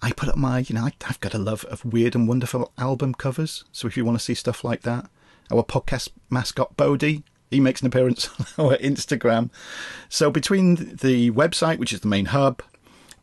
I 0.01 0.11
put 0.11 0.29
up 0.29 0.37
my, 0.37 0.59
you 0.59 0.75
know, 0.75 0.89
I've 1.07 1.19
got 1.19 1.33
a 1.33 1.37
love 1.39 1.63
of 1.65 1.85
weird 1.85 2.15
and 2.15 2.27
wonderful 2.27 2.71
album 2.77 3.13
covers. 3.13 3.63
So 3.71 3.87
if 3.87 3.95
you 3.97 4.05
want 4.05 4.17
to 4.17 4.23
see 4.23 4.33
stuff 4.33 4.63
like 4.63 4.81
that, 4.81 5.09
our 5.51 5.63
podcast 5.63 6.09
mascot 6.29 6.75
Bodie 6.75 7.23
he 7.49 7.59
makes 7.59 7.81
an 7.81 7.87
appearance 7.87 8.29
on 8.57 8.65
our 8.65 8.77
Instagram. 8.77 9.49
So 10.09 10.31
between 10.31 10.75
the 10.75 11.31
website, 11.31 11.79
which 11.79 11.93
is 11.93 12.01
the 12.01 12.07
main 12.07 12.25
hub, 12.25 12.61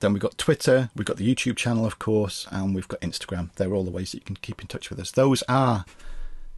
then 0.00 0.12
we've 0.12 0.22
got 0.22 0.36
Twitter, 0.36 0.90
we've 0.96 1.06
got 1.06 1.16
the 1.16 1.34
YouTube 1.34 1.56
channel, 1.56 1.86
of 1.86 1.98
course, 1.98 2.46
and 2.50 2.74
we've 2.74 2.88
got 2.88 3.00
Instagram. 3.00 3.50
They're 3.54 3.72
all 3.72 3.84
the 3.84 3.90
ways 3.90 4.12
that 4.12 4.18
you 4.18 4.24
can 4.24 4.36
keep 4.36 4.60
in 4.60 4.66
touch 4.66 4.90
with 4.90 4.98
us. 4.98 5.12
Those 5.12 5.42
are 5.48 5.84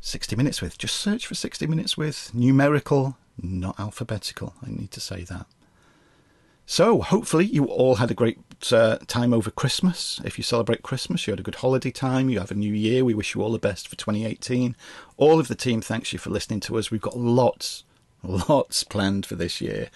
60 0.00 0.34
Minutes 0.36 0.62
With. 0.62 0.78
Just 0.78 0.96
search 0.96 1.26
for 1.26 1.34
60 1.34 1.66
Minutes 1.66 1.96
With. 1.96 2.34
Numerical, 2.34 3.16
not 3.40 3.78
alphabetical. 3.78 4.54
I 4.62 4.70
need 4.70 4.90
to 4.92 5.00
say 5.00 5.24
that. 5.24 5.46
So, 6.66 7.02
hopefully, 7.02 7.44
you 7.44 7.66
all 7.66 7.96
had 7.96 8.10
a 8.10 8.14
great 8.14 8.38
uh, 8.72 8.96
time 9.06 9.34
over 9.34 9.50
Christmas. 9.50 10.20
If 10.24 10.38
you 10.38 10.44
celebrate 10.44 10.82
Christmas, 10.82 11.26
you 11.26 11.32
had 11.32 11.40
a 11.40 11.42
good 11.42 11.56
holiday 11.56 11.90
time, 11.90 12.30
you 12.30 12.38
have 12.40 12.50
a 12.50 12.54
new 12.54 12.72
year. 12.72 13.04
We 13.04 13.12
wish 13.12 13.34
you 13.34 13.42
all 13.42 13.52
the 13.52 13.58
best 13.58 13.86
for 13.86 13.96
2018. 13.96 14.74
All 15.18 15.38
of 15.38 15.48
the 15.48 15.54
team 15.54 15.82
thanks 15.82 16.12
you 16.14 16.18
for 16.18 16.30
listening 16.30 16.60
to 16.60 16.78
us. 16.78 16.90
We've 16.90 17.00
got 17.02 17.18
lots, 17.18 17.84
lots 18.22 18.82
planned 18.82 19.26
for 19.26 19.34
this 19.34 19.60
year. 19.60 19.90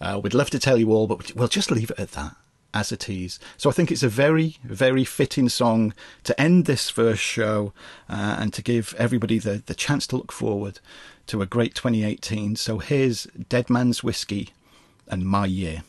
Uh, 0.00 0.20
we'd 0.22 0.34
love 0.34 0.50
to 0.50 0.58
tell 0.58 0.76
you 0.76 0.92
all, 0.92 1.06
but 1.06 1.34
we'll 1.36 1.48
just 1.48 1.70
leave 1.70 1.90
it 1.90 2.00
at 2.00 2.12
that. 2.12 2.34
as 2.74 2.92
a 2.92 2.96
tease. 2.96 3.38
So 3.56 3.70
I 3.70 3.72
think 3.72 3.90
it's 3.90 4.02
a 4.02 4.08
very, 4.08 4.58
very 4.64 5.04
fitting 5.04 5.48
song 5.48 5.94
to 6.24 6.38
end 6.40 6.66
this 6.66 6.90
first 6.90 7.22
show 7.22 7.72
uh, 8.08 8.36
and 8.38 8.52
to 8.54 8.62
give 8.62 8.94
everybody 8.98 9.38
the, 9.38 9.62
the 9.64 9.74
chance 9.74 10.06
to 10.08 10.16
look 10.16 10.32
forward 10.32 10.80
to 11.28 11.42
a 11.42 11.46
great 11.46 11.74
2018. 11.74 12.56
So 12.56 12.78
here's 12.78 13.24
Dead 13.48 13.70
Man's 13.70 14.04
Whiskey 14.04 14.50
and 15.06 15.24
My 15.24 15.46
Year. 15.46 15.82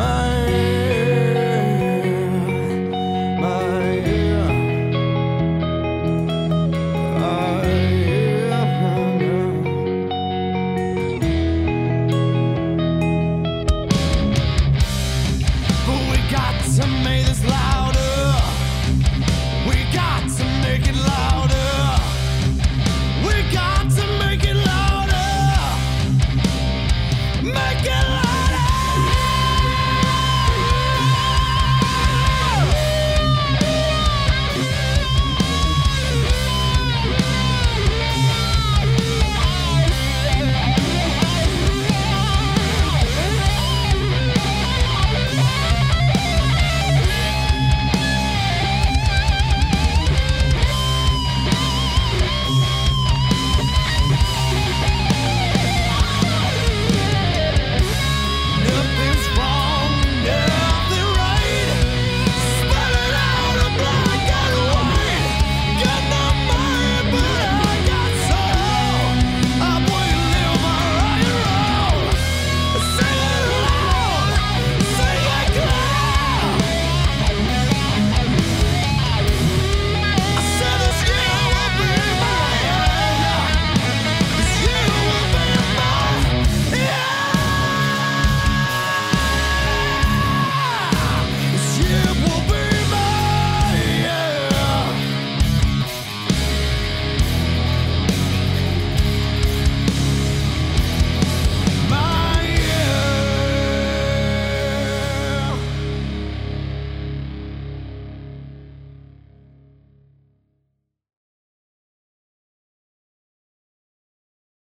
my 0.00 0.39